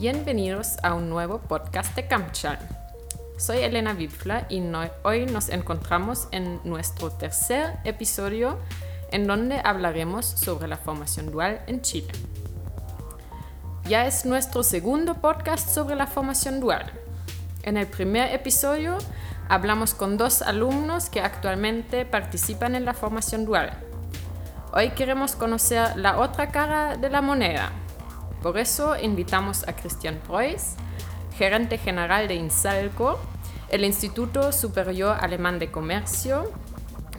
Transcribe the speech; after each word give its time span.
Bienvenidos 0.00 0.78
a 0.82 0.94
un 0.94 1.10
nuevo 1.10 1.40
podcast 1.40 1.94
de 1.94 2.08
Camchal. 2.08 2.58
Soy 3.36 3.58
Elena 3.58 3.92
Wipfler 3.92 4.46
y 4.48 4.62
hoy 5.02 5.26
nos 5.26 5.50
encontramos 5.50 6.26
en 6.30 6.58
nuestro 6.64 7.10
tercer 7.10 7.76
episodio 7.84 8.58
en 9.12 9.26
donde 9.26 9.60
hablaremos 9.62 10.24
sobre 10.24 10.68
la 10.68 10.78
formación 10.78 11.30
dual 11.30 11.60
en 11.66 11.82
Chile. 11.82 12.10
Ya 13.84 14.06
es 14.06 14.24
nuestro 14.24 14.62
segundo 14.62 15.16
podcast 15.16 15.68
sobre 15.68 15.96
la 15.96 16.06
formación 16.06 16.60
dual. 16.60 16.90
En 17.62 17.76
el 17.76 17.86
primer 17.86 18.32
episodio 18.32 18.96
hablamos 19.50 19.92
con 19.92 20.16
dos 20.16 20.40
alumnos 20.40 21.10
que 21.10 21.20
actualmente 21.20 22.06
participan 22.06 22.74
en 22.74 22.86
la 22.86 22.94
formación 22.94 23.44
dual. 23.44 23.70
Hoy 24.72 24.92
queremos 24.92 25.36
conocer 25.36 25.94
la 25.98 26.20
otra 26.20 26.50
cara 26.50 26.96
de 26.96 27.10
la 27.10 27.20
moneda. 27.20 27.70
Por 28.42 28.56
eso 28.56 28.96
invitamos 28.98 29.68
a 29.68 29.76
Christian 29.76 30.18
Preuss, 30.26 30.74
gerente 31.36 31.76
general 31.76 32.26
de 32.26 32.36
INSALCO, 32.36 33.18
el 33.68 33.84
Instituto 33.84 34.50
Superior 34.52 35.16
Alemán 35.20 35.58
de 35.58 35.70
Comercio, 35.70 36.50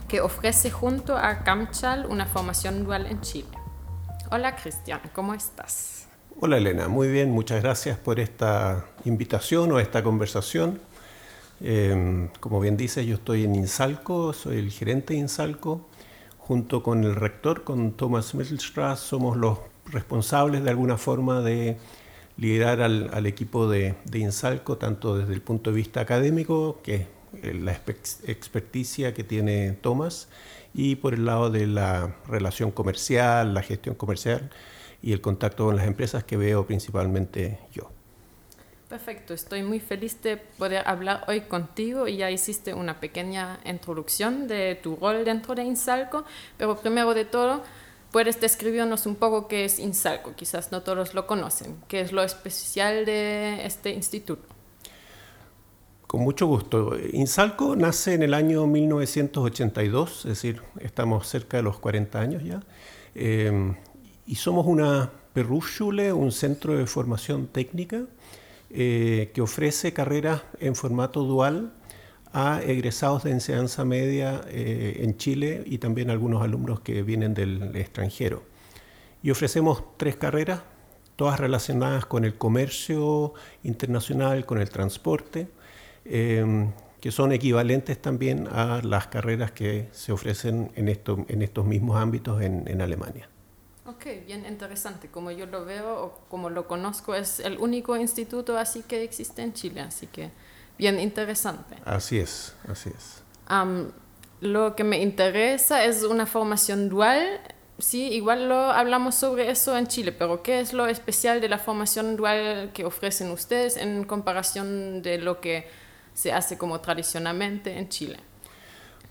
que 0.08 0.20
ofrece 0.20 0.72
junto 0.72 1.16
a 1.16 1.44
CAMCHAL 1.44 2.08
una 2.08 2.26
formación 2.26 2.84
dual 2.84 3.06
en 3.06 3.22
Chile. 3.22 3.50
Hola 4.32 4.56
Cristian, 4.56 5.00
¿cómo 5.14 5.36
estás? 5.36 6.08
Hola 6.40 6.58
Elena, 6.58 6.88
muy 6.88 7.08
bien, 7.08 7.30
muchas 7.30 7.62
gracias 7.62 8.00
por 8.00 8.20
esta 8.20 8.86
invitación 9.06 9.72
o 9.72 9.80
esta 9.80 10.02
conversación. 10.02 10.82
Em, 11.62 12.30
como 12.40 12.60
bien 12.60 12.78
dices, 12.78 13.06
yo 13.06 13.16
estoy 13.16 13.44
en 13.44 13.54
Insalco, 13.54 14.34
soy 14.34 14.58
el 14.58 14.72
gerente 14.72 15.14
de 15.14 15.20
Insalco. 15.20 15.88
Junto 16.40 16.82
con 16.82 17.04
el 17.04 17.16
rector, 17.16 17.64
con 17.64 17.92
Thomas 17.92 18.34
Mittelstraß, 18.34 19.00
somos 19.00 19.38
los 19.38 19.60
responsables 19.86 20.64
de 20.64 20.70
alguna 20.70 20.98
forma 20.98 21.42
de 21.42 21.78
liderar 22.38 22.82
al, 22.82 23.26
equipo 23.26 23.68
de, 23.70 23.96
Insalco, 24.14 24.78
tanto 24.78 25.18
desde 25.18 25.34
el 25.34 25.42
punto 25.42 25.70
de 25.70 25.76
vista 25.76 26.02
académico, 26.02 26.80
que 26.84 27.08
es 27.42 27.56
la 27.56 27.74
experticia 27.74 29.14
que 29.14 29.24
tiene 29.24 29.74
Thomas, 29.74 30.28
y 30.74 30.96
por 30.96 31.14
el 31.14 31.26
lado 31.26 31.50
de 31.50 31.68
la 31.68 32.16
relación 32.28 32.72
comercial, 32.72 33.54
la 33.54 33.62
gestión 33.62 33.96
comercial 33.96 34.50
y 35.02 35.14
el 35.14 35.22
contacto 35.22 35.66
con 35.66 35.76
las 35.76 35.86
empresas 35.86 36.24
que 36.24 36.38
veo 36.38 36.66
principalmente 36.66 37.60
yo. 37.74 37.90
Perfecto, 38.92 39.34
estoy 39.34 39.64
muy 39.64 39.80
feliz 39.80 40.22
de 40.22 40.36
poder 40.36 40.86
hablar 40.86 41.24
hoy 41.30 41.42
contigo 41.42 42.10
ya 42.10 42.30
hiciste 42.30 42.74
una 42.74 43.00
pequeña 43.00 43.60
introducción 43.64 44.50
de 44.50 44.76
tu 44.76 44.98
rol 44.98 45.24
dentro 45.24 45.56
de 45.56 45.64
Insalco, 45.64 46.26
pero 46.58 46.76
primero 46.78 47.14
de 47.14 47.24
todo, 47.24 47.64
puedes 48.12 48.40
describirnos 48.40 49.06
un 49.06 49.16
poco 49.16 49.48
qué 49.48 49.66
es 49.66 49.80
Insalco, 49.80 50.36
quizás 50.36 50.72
no 50.72 50.82
todos 50.82 51.14
lo 51.14 51.28
conocen, 51.28 51.78
qué 51.88 52.02
es 52.02 52.12
lo 52.12 52.24
especial 52.24 53.06
de 53.06 53.66
este 53.66 53.92
instituto. 53.92 54.44
Con 56.08 56.22
mucho 56.22 56.46
gusto. 56.46 56.98
Insalco 57.14 57.76
nace 57.76 58.14
en 58.14 58.24
el 58.24 58.34
año 58.34 58.68
1982, 58.68 60.20
es 60.20 60.24
decir, 60.26 60.62
estamos 60.80 61.28
cerca 61.28 61.58
de 61.58 61.64
los 61.64 61.80
40 61.80 62.20
años 62.20 62.44
ya. 62.44 62.62
Eh, 63.16 63.74
y 64.26 64.36
somos 64.36 64.66
una 64.66 65.10
Perrúchule, 65.34 66.12
un 66.12 66.32
centro 66.32 66.78
de 66.78 66.86
formación 66.86 67.48
técnica 67.48 68.04
eh, 68.70 69.32
que 69.34 69.42
ofrece 69.42 69.94
carreras 69.94 70.44
en 70.60 70.76
formato 70.76 71.24
dual 71.24 71.72
a 72.34 72.62
egresados 72.62 73.24
de 73.24 73.32
enseñanza 73.32 73.84
media 73.86 74.42
eh, 74.48 75.00
en 75.02 75.18
Chile 75.18 75.64
y 75.66 75.78
también 75.78 76.10
algunos 76.10 76.42
alumnos 76.42 76.80
que 76.80 77.04
vienen 77.04 77.34
del 77.34 77.76
extranjero. 77.76 78.44
Y 79.24 79.32
ofrecemos 79.32 79.84
tres 79.98 80.16
carreras, 80.16 80.62
todas 81.16 81.40
relacionadas 81.40 82.06
con 82.06 82.26
el 82.26 82.36
comercio 82.36 83.34
internacional, 83.64 84.46
con 84.46 84.60
el 84.60 84.70
transporte, 84.70 85.50
eh, 86.06 86.70
que 87.00 87.12
son 87.12 87.32
equivalentes 87.32 88.02
también 88.02 88.48
a 88.52 88.82
las 88.84 89.08
carreras 89.08 89.52
que 89.52 89.90
se 89.92 90.12
ofrecen 90.12 90.72
en, 90.76 90.88
en 90.88 91.42
estos 91.42 91.66
mismos 91.66 91.98
ámbitos 91.98 92.42
en 92.42 92.82
Alemania. 92.82 93.28
Ok, 93.92 94.06
bien 94.26 94.46
interesante. 94.46 95.10
Como 95.10 95.32
yo 95.32 95.48
lo 95.48 95.66
veo 95.66 96.04
o 96.04 96.20
como 96.30 96.50
lo 96.50 96.68
conozco, 96.68 97.14
es 97.14 97.40
el 97.40 97.58
único 97.58 97.98
instituto 97.98 98.58
así 98.58 98.84
que 98.84 99.04
existe 99.04 99.42
en 99.42 99.54
Chile, 99.54 99.82
así 99.82 100.08
que 100.08 100.30
bien 100.82 101.00
interesante. 101.00 101.76
Así 101.86 102.18
es, 102.18 102.56
así 102.68 102.90
es. 102.90 103.24
lo 104.42 104.76
que 104.76 104.84
me 104.84 105.00
interesa 105.00 105.86
es 105.86 106.04
una 106.04 106.26
formación 106.26 106.90
dual. 106.90 107.40
Sí, 107.78 108.08
igual 108.08 108.50
lo 108.50 108.56
hablamos 108.56 109.14
sobre 109.14 109.52
eso 109.52 109.78
en 109.78 109.86
Chile, 109.86 110.12
pero 110.12 110.42
¿qué 110.42 110.60
es 110.60 110.74
lo 110.74 110.88
especial 110.88 111.40
de 111.40 111.50
la 111.50 111.60
formación 111.60 112.16
dual 112.16 112.72
que 112.74 112.84
ofrecen 112.84 113.30
ustedes 113.30 113.78
en 113.78 114.06
comparación 114.06 115.04
de 115.04 115.20
lo 115.20 115.40
que 115.40 115.68
se 116.16 116.34
hace 116.34 116.58
como 116.58 116.80
tradicionalmente 116.82 117.78
en 117.78 117.88
Chile? 117.88 118.18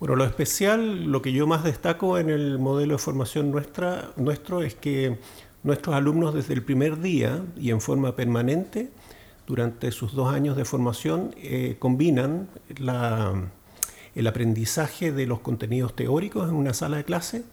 Bueno, 0.00 0.16
lo 0.16 0.24
especial, 0.24 1.04
lo 1.04 1.22
que 1.22 1.30
yo 1.30 1.46
más 1.46 1.62
destaco 1.62 2.18
en 2.18 2.30
el 2.30 2.58
modelo 2.58 2.94
de 2.94 2.98
formación 2.98 3.52
nuestra, 3.52 4.10
nuestro 4.16 4.62
es 4.62 4.74
que 4.74 5.18
nuestros 5.62 5.94
alumnos 5.94 6.34
desde 6.34 6.54
el 6.54 6.64
primer 6.64 6.98
día 7.00 7.44
y 7.56 7.70
en 7.70 7.80
forma 7.80 8.16
permanente, 8.16 8.90
durante 9.46 9.90
sus 9.92 10.14
dos 10.14 10.32
años 10.32 10.56
de 10.56 10.64
formación, 10.64 11.34
eh, 11.38 11.76
combinan 11.78 12.48
el 14.14 14.26
aprendizaje 14.26 15.12
de 15.12 15.26
los 15.26 15.40
contenidos 15.40 15.94
teóricos 15.94 16.48
en 16.48 16.54
una 16.54 16.74
sala 16.74 16.98
de 16.98 17.04
clase 17.04 17.44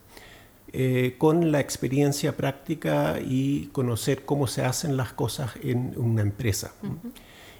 eh, 0.70 1.14
con 1.16 1.50
la 1.50 1.60
experiencia 1.60 2.36
práctica 2.36 3.20
y 3.24 3.68
conocer 3.72 4.26
cómo 4.26 4.46
se 4.46 4.64
hacen 4.64 4.98
las 4.98 5.14
cosas 5.14 5.52
en 5.62 5.94
una 5.96 6.20
empresa. 6.20 6.72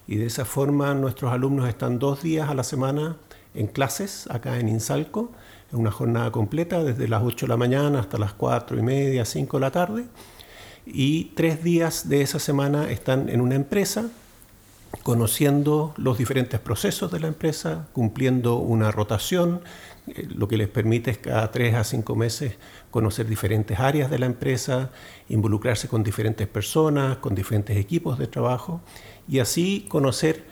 Y 0.06 0.16
de 0.16 0.26
esa 0.26 0.44
forma 0.44 0.92
nuestros 0.92 1.32
alumnos 1.32 1.68
están 1.70 1.98
dos 1.98 2.22
días 2.22 2.50
a 2.50 2.54
la 2.54 2.64
semana 2.64 3.16
en 3.54 3.66
clases 3.66 4.28
acá 4.30 4.58
en 4.58 4.68
Insalco, 4.68 5.32
en 5.72 5.78
una 5.78 5.90
jornada 5.90 6.30
completa 6.30 6.84
desde 6.84 7.08
las 7.08 7.22
8 7.22 7.46
de 7.46 7.48
la 7.48 7.56
mañana 7.56 8.00
hasta 8.00 8.18
las 8.18 8.34
4 8.34 8.78
y 8.78 8.82
media, 8.82 9.24
5 9.24 9.56
de 9.56 9.60
la 9.60 9.70
tarde. 9.70 10.04
Y 10.90 11.32
tres 11.34 11.62
días 11.62 12.08
de 12.08 12.22
esa 12.22 12.38
semana 12.38 12.90
están 12.90 13.28
en 13.28 13.40
una 13.40 13.54
empresa 13.54 14.10
conociendo 15.02 15.94
los 15.96 16.18
diferentes 16.18 16.60
procesos 16.60 17.12
de 17.12 17.20
la 17.20 17.28
empresa, 17.28 17.88
cumpliendo 17.92 18.56
una 18.56 18.90
rotación, 18.90 19.60
eh, 20.06 20.26
lo 20.34 20.48
que 20.48 20.56
les 20.56 20.68
permite 20.68 21.14
cada 21.16 21.50
tres 21.50 21.74
a 21.74 21.84
cinco 21.84 22.16
meses 22.16 22.54
conocer 22.90 23.26
diferentes 23.26 23.78
áreas 23.78 24.10
de 24.10 24.18
la 24.18 24.26
empresa, 24.26 24.90
involucrarse 25.28 25.88
con 25.88 26.02
diferentes 26.02 26.46
personas, 26.48 27.18
con 27.18 27.34
diferentes 27.34 27.76
equipos 27.76 28.18
de 28.18 28.26
trabajo 28.26 28.80
y 29.28 29.40
así 29.40 29.86
conocer 29.88 30.44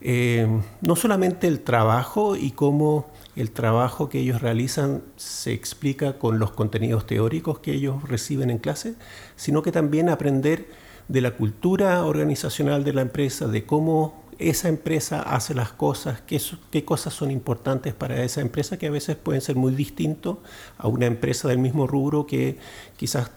eh, 0.00 0.46
no 0.80 0.96
solamente 0.96 1.46
el 1.46 1.60
trabajo 1.60 2.36
y 2.36 2.50
cómo 2.50 3.06
el 3.36 3.50
trabajo 3.50 4.08
que 4.08 4.20
ellos 4.20 4.40
realizan 4.40 5.02
se 5.16 5.52
explica 5.52 6.18
con 6.18 6.38
los 6.38 6.52
contenidos 6.52 7.06
teóricos 7.06 7.58
que 7.58 7.72
ellos 7.72 8.08
reciben 8.08 8.50
en 8.50 8.58
clase, 8.58 8.94
sino 9.36 9.62
que 9.62 9.72
también 9.72 10.08
aprender 10.08 10.68
de 11.08 11.20
la 11.20 11.32
cultura 11.32 12.04
organizacional 12.04 12.84
de 12.84 12.92
la 12.92 13.02
empresa, 13.02 13.46
de 13.46 13.66
cómo 13.66 14.24
esa 14.38 14.68
empresa 14.68 15.22
hace 15.22 15.54
las 15.54 15.72
cosas, 15.72 16.22
qué, 16.22 16.84
cosas 16.84 17.14
son 17.14 17.30
importantes 17.30 17.94
para 17.94 18.22
esa 18.22 18.40
empresa, 18.40 18.78
que 18.78 18.86
a 18.86 18.90
veces 18.90 19.16
pueden 19.16 19.40
ser 19.40 19.56
muy 19.56 19.74
distintos 19.74 20.38
a 20.78 20.88
una 20.88 21.06
empresa 21.06 21.48
del 21.48 21.58
mismo 21.58 21.86
rubro 21.86 22.26
que 22.26 22.58
quizás 22.96 23.30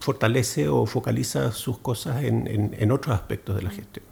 fortalece 0.00 0.68
o 0.68 0.86
focaliza 0.86 1.52
sus 1.52 1.78
cosas 1.78 2.22
en 2.24 2.92
otros 2.92 3.14
aspectos 3.14 3.56
de 3.56 3.62
la 3.62 3.70
gestión. 3.70 4.07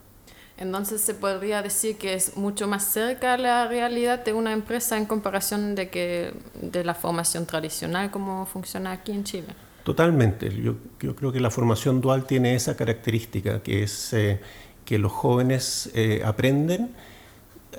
Entonces 0.59 1.03
se 1.03 1.12
podría 1.15 1.62
decir 1.62 1.99
que 1.99 2.15
es 2.15 2.37
mucho 2.37 2.67
más 2.67 2.84
cerca 2.84 3.34
a 3.34 3.39
la 3.39 3.69
realidad 3.69 4.25
de 4.25 4.33
una 4.33 4.53
empresa 4.53 4.97
en 4.97 5.05
comparación 5.05 5.75
de, 5.75 5.91
que, 5.91 6.33
de 6.61 6.83
la 6.83 6.94
formación 6.94 7.44
tradicional 7.44 8.11
como 8.11 8.47
funciona 8.47 8.93
aquí 8.93 9.12
en 9.12 9.25
Chile. 9.25 9.49
Totalmente. 9.84 10.50
Yo, 10.50 10.77
creo 11.15 11.31
que 11.31 11.41
la 11.41 11.50
formación 11.50 12.00
dual 12.00 12.27
tiene 12.27 12.55
esa 12.55 12.75
característica, 12.77 13.62
que 13.62 13.83
es 13.83 14.12
eh, 14.15 14.41
que 14.84 14.99
los 14.99 15.12
jóvenes 15.12 15.91
eh, 15.94 16.23
aprenden, 16.25 16.91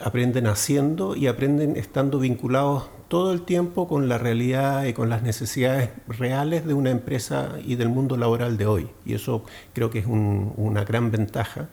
aprenden 0.02 0.46
haciendo 0.48 1.16
y 1.16 1.28
aprenden 1.28 1.76
estando 1.76 2.20
vinculados 2.20 2.90
todo 3.08 3.34
el 3.34 3.42
tiempo 3.42 3.88
con 3.88 4.08
la 4.08 4.18
realidad 4.18 4.86
y 4.86 4.94
con 4.94 5.10
las 5.10 5.24
necesidades 5.24 5.90
reales 6.08 6.66
de 6.66 6.74
una 6.74 6.92
empresa 6.92 7.56
y 7.66 7.76
del 7.76 7.90
mundo 7.90 8.18
laboral 8.18 8.58
de 8.58 8.68
hoy. 8.68 8.90
Y 9.06 9.16
eso 9.16 9.44
creo 9.74 9.90
que 9.90 10.00
es 10.00 10.06
una 10.06 10.84
gran 10.84 11.10
ventaja 11.10 11.70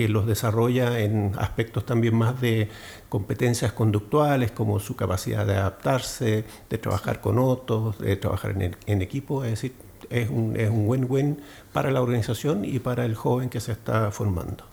que 0.00 0.08
los 0.08 0.26
desarrolla 0.26 0.98
en 1.00 1.34
aspectos 1.38 1.84
también 1.84 2.14
más 2.14 2.40
de 2.40 2.70
competencias 3.10 3.74
conductuales, 3.74 4.50
como 4.50 4.80
su 4.80 4.96
capacidad 4.96 5.44
de 5.44 5.56
adaptarse, 5.56 6.44
de 6.70 6.78
trabajar 6.78 7.20
con 7.20 7.38
otros, 7.38 7.98
de 7.98 8.16
trabajar 8.16 8.54
en, 8.86 9.02
equipo, 9.02 9.44
es 9.44 9.50
decir, 9.50 9.74
es 10.08 10.30
un 10.30 10.88
win-win 10.88 11.42
para 11.74 11.90
la 11.90 12.00
organización 12.00 12.64
y 12.64 12.78
para 12.78 13.04
el 13.04 13.14
joven 13.14 13.50
que 13.50 13.60
se 13.60 13.72
está 13.72 14.10
formando. 14.10 14.64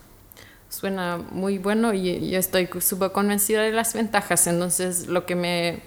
Suena 0.70 1.18
muy 1.30 1.58
bueno 1.58 1.92
y 1.92 2.30
yo 2.30 2.38
estoy 2.38 2.66
súper 2.80 3.12
convencida 3.12 3.60
de 3.60 3.72
las 3.72 3.92
ventajas, 3.92 4.46
entonces 4.46 5.08
lo 5.08 5.26
que 5.26 5.36
me 5.36 5.82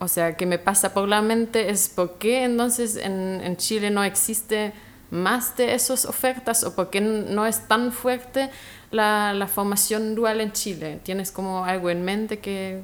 o 0.00 0.08
sea, 0.08 0.36
que 0.36 0.46
me 0.46 0.58
pasa 0.58 0.92
por 0.92 1.08
la 1.08 1.22
mente 1.22 1.70
es 1.70 1.88
por 1.88 2.18
qué 2.18 2.42
entonces 2.42 2.96
en, 2.96 3.40
en 3.40 3.56
Chile 3.56 3.90
no 3.90 4.02
existe 4.02 4.72
más 5.10 5.56
de 5.56 5.74
esas 5.74 6.04
ofertas 6.04 6.64
o 6.64 6.74
por 6.74 6.90
qué 6.90 7.00
no 7.00 7.46
es 7.46 7.68
tan 7.68 7.92
fuerte 7.92 8.50
la, 8.90 9.32
la 9.32 9.46
formación 9.46 10.14
dual 10.14 10.40
en 10.40 10.52
Chile? 10.52 11.00
¿Tienes 11.02 11.30
como 11.30 11.64
algo 11.64 11.90
en 11.90 12.04
mente 12.04 12.38
que...? 12.38 12.82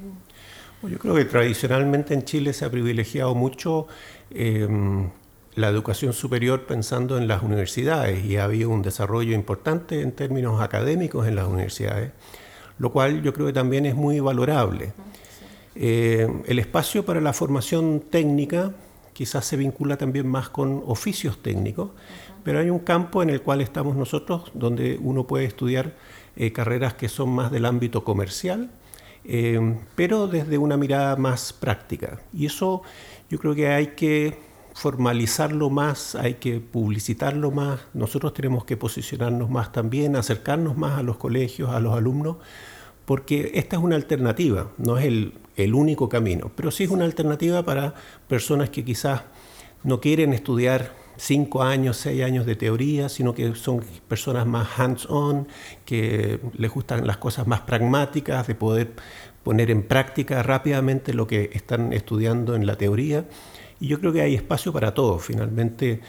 Yo 0.83 0.99
creo 0.99 1.15
que 1.15 1.25
tradicionalmente 1.25 2.13
en 2.13 2.23
Chile 2.25 2.51
se 2.51 2.65
ha 2.65 2.69
privilegiado 2.69 3.33
mucho 3.35 3.87
em, 4.31 5.09
la 5.55 5.69
educación 5.69 6.11
superior 6.11 6.65
pensando 6.65 7.17
en 7.17 7.27
las 7.27 7.41
universidades 7.41 8.25
y 8.25 8.35
ha 8.35 8.43
habido 8.43 8.69
un 8.69 8.81
desarrollo 8.81 9.33
importante 9.33 10.01
en 10.01 10.11
términos 10.11 10.61
académicos 10.61 11.25
en 11.25 11.35
las 11.35 11.47
universidades, 11.47 12.11
lo 12.79 12.91
cual 12.91 13.21
yo 13.21 13.33
creo 13.33 13.47
que 13.47 13.53
también 13.53 13.85
es 13.85 13.95
muy 13.95 14.19
valorable. 14.19 14.91
Eh, 15.75 16.27
el 16.45 16.59
espacio 16.59 17.05
para 17.05 17.21
la 17.21 17.31
formación 17.31 18.03
técnica 18.09 18.73
quizás 19.13 19.45
se 19.45 19.57
vincula 19.57 19.97
también 19.97 20.27
más 20.27 20.49
con 20.49 20.83
oficios 20.85 21.41
técnicos, 21.41 21.91
pero 22.43 22.59
hay 22.59 22.69
un 22.69 22.79
campo 22.79 23.23
en 23.23 23.29
el 23.29 23.41
cual 23.41 23.61
estamos 23.61 23.95
nosotros 23.95 24.51
donde 24.53 24.99
uno 25.01 25.25
puede 25.25 25.45
estudiar 25.45 25.93
eh, 26.35 26.51
carreras 26.51 26.95
que 26.95 27.09
son 27.09 27.29
más 27.29 27.51
del 27.51 27.65
ámbito 27.65 28.03
comercial, 28.03 28.71
eh, 29.25 29.77
pero 29.95 30.27
desde 30.27 30.57
una 30.57 30.75
mirada 30.77 31.15
más 31.15 31.53
práctica. 31.53 32.19
Y 32.33 32.47
eso 32.47 32.81
yo 33.29 33.39
creo 33.39 33.55
que 33.55 33.69
hay 33.69 33.87
que 33.87 34.37
formalizarlo 34.73 35.69
más, 35.69 36.15
hay 36.15 36.35
que 36.35 36.59
publicitarlo 36.59 37.51
más, 37.51 37.81
nosotros 37.93 38.33
tenemos 38.33 38.65
que 38.65 38.75
posicionarnos 38.75 39.49
más 39.49 39.71
también, 39.71 40.15
acercarnos 40.15 40.77
más 40.77 40.97
a 40.97 41.03
los 41.03 41.17
colegios, 41.17 41.69
a 41.69 41.79
los 41.79 41.95
alumnos, 41.95 42.37
porque 43.05 43.51
esta 43.55 43.75
es 43.75 43.81
una 43.81 43.95
alternativa, 43.95 44.71
no 44.77 44.97
es 44.97 45.05
el, 45.05 45.33
único 45.73 46.09
camino, 46.09 46.51
pero 46.55 46.71
sí 46.71 46.83
es 46.83 46.89
una 46.89 47.05
alternativa 47.05 47.63
para 47.63 47.93
personas 48.27 48.69
que 48.69 48.83
quizás 48.83 49.21
no 49.83 49.99
quieren 50.01 50.33
estudiar 50.33 50.95
cinco 51.17 51.61
años, 51.61 51.97
seis 51.97 52.23
años 52.23 52.45
de 52.45 52.55
teoría, 52.55 53.07
sino 53.07 53.35
que 53.35 53.53
son 53.55 53.81
personas 54.07 54.47
más 54.47 54.79
hands-on, 54.79 55.47
que 55.85 56.39
les 56.57 56.71
gustan 56.71 57.05
las 57.05 57.17
cosas 57.17 57.45
más 57.45 57.61
pragmáticas, 57.61 58.47
de 58.47 58.55
poder 58.55 58.93
poner 59.43 59.69
en 59.69 59.83
práctica 59.83 60.41
rápidamente 60.41 61.13
lo 61.13 61.27
que 61.27 61.51
están 61.53 61.93
estudiando 61.93 62.55
en 62.55 62.65
la 62.65 62.77
teoría. 62.77 63.25
Y 63.79 63.87
yo 63.87 63.99
creo 63.99 64.13
que 64.13 64.21
hay 64.21 64.35
espacio 64.35 64.71
para 64.71 64.93
todo. 64.93 65.19
Finalmente, 65.19 66.01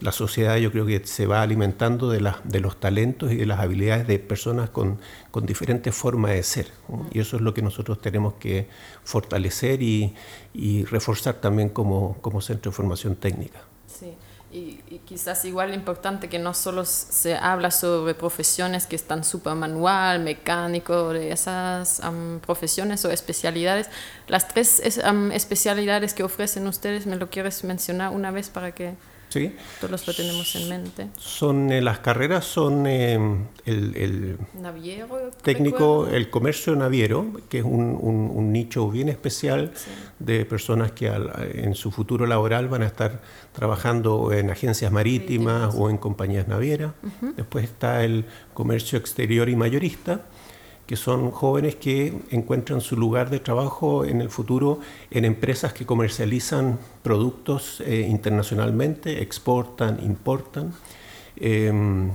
la 0.00 0.12
sociedad 0.12 0.56
yo 0.56 0.72
creo 0.72 0.86
que 0.86 1.06
se 1.06 1.26
va 1.26 1.42
alimentando 1.42 2.10
de, 2.10 2.32
de 2.44 2.60
los 2.60 2.80
talentos 2.80 3.32
y 3.32 3.36
de 3.36 3.46
las 3.46 3.60
habilidades 3.60 4.06
de 4.06 4.18
personas 4.18 4.70
con, 4.70 4.98
con 5.30 5.46
diferentes 5.46 5.94
formas 5.94 6.32
de 6.32 6.42
ser. 6.42 6.72
Y 7.12 7.20
eso 7.20 7.36
es 7.36 7.42
lo 7.42 7.54
que 7.54 7.62
nosotros 7.62 8.00
tenemos 8.00 8.34
que 8.34 8.66
fortalecer 9.04 9.82
y, 9.82 10.14
y 10.52 10.84
reforzar 10.84 11.34
también 11.34 11.68
como, 11.68 12.16
como 12.20 12.40
centro 12.40 12.70
de 12.70 12.76
formación 12.76 13.16
técnica. 13.16 13.60
Sí. 13.86 14.14
Y, 14.54 15.00
quizás 15.04 15.44
igual 15.44 15.74
importante 15.74 16.28
que 16.28 16.38
no 16.38 16.54
solo 16.54 16.84
se 16.84 17.34
habla 17.34 17.72
sobre 17.72 18.14
profesiones 18.14 18.86
que 18.86 18.94
están 18.94 19.24
super 19.24 19.56
manual, 19.56 20.20
mecánico, 20.20 21.12
de 21.12 21.32
esas 21.32 22.00
profesiones 22.46 23.04
o 23.04 23.10
especialidades. 23.10 23.88
Las 24.28 24.46
tres 24.46 24.78
especialidades 24.78 26.14
que 26.14 26.22
ofrecen 26.22 26.68
ustedes, 26.68 27.04
¿me 27.04 27.16
lo 27.16 27.30
quieres 27.30 27.64
mencionar 27.64 28.12
una 28.12 28.30
vez 28.30 28.48
para 28.48 28.72
que... 28.72 28.94
Todos 29.80 30.06
lo 30.06 30.14
tenemos 30.14 30.54
en 30.56 30.68
mente. 30.68 31.08
Son, 31.16 31.72
eh, 31.72 31.80
las 31.80 31.98
carreras 31.98 32.44
son 32.44 32.86
eh, 32.86 33.18
el, 33.64 34.38
técnico, 35.42 36.06
el 36.08 36.30
comercio 36.30 36.76
naviero, 36.76 37.32
que 37.48 37.58
es 37.58 37.64
un, 37.64 38.52
nicho 38.52 38.88
bien 38.90 39.08
especial 39.08 39.72
de 40.18 40.44
personas 40.44 40.92
que 40.92 41.06
en 41.06 41.74
su 41.74 41.90
futuro 41.90 42.26
laboral 42.26 42.68
van 42.68 42.82
a 42.82 42.86
estar 42.86 43.20
trabajando 43.52 44.32
en 44.32 44.50
agencias 44.50 44.92
marítimas, 44.92 45.74
o 45.76 45.90
en 45.90 45.98
compañías 45.98 46.48
navieras. 46.48 46.92
Después 47.36 47.64
está 47.64 48.04
el 48.04 48.24
comercio 48.52 48.98
exterior 48.98 49.48
y 49.48 49.56
mayorista 49.56 50.20
que 50.86 50.96
son 50.96 51.30
jóvenes 51.30 51.76
que 51.76 52.12
encuentran 52.30 52.80
su 52.80 52.96
lugar 52.96 53.30
de 53.30 53.40
trabajo 53.40 54.04
en 54.04 54.20
el 54.20 54.30
futuro 54.30 54.80
en 55.10 55.24
empresas 55.24 55.72
que 55.72 55.86
comercializan 55.86 56.78
productos 57.02 57.80
eh, 57.80 58.06
internacionalmente, 58.08 59.22
exportan, 59.22 60.00
importan. 60.04 60.74
Em, 61.36 62.10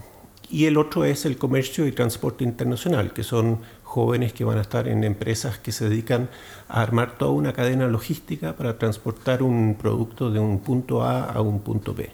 y 0.51 0.65
el 0.65 0.77
otro 0.77 1.05
es 1.05 1.25
el 1.25 1.37
comercio 1.37 1.85
y 1.85 1.91
transporte 1.91 2.43
internacional, 2.43 3.13
que 3.13 3.23
son 3.23 3.59
jóvenes 3.83 4.33
que 4.33 4.43
van 4.43 4.57
a 4.57 4.61
estar 4.61 4.87
en 4.87 5.03
empresas 5.03 5.57
que 5.57 5.71
se 5.71 5.89
dedican 5.89 6.29
a 6.67 6.81
armar 6.81 7.17
toda 7.17 7.31
una 7.31 7.53
cadena 7.53 7.87
logística 7.87 8.55
para 8.55 8.77
transportar 8.77 9.41
un 9.43 9.75
producto 9.75 10.31
de 10.31 10.39
un 10.39 10.59
punto 10.59 11.03
A 11.03 11.25
a 11.25 11.41
un 11.41 11.59
punto 11.61 11.93
B. 11.93 12.11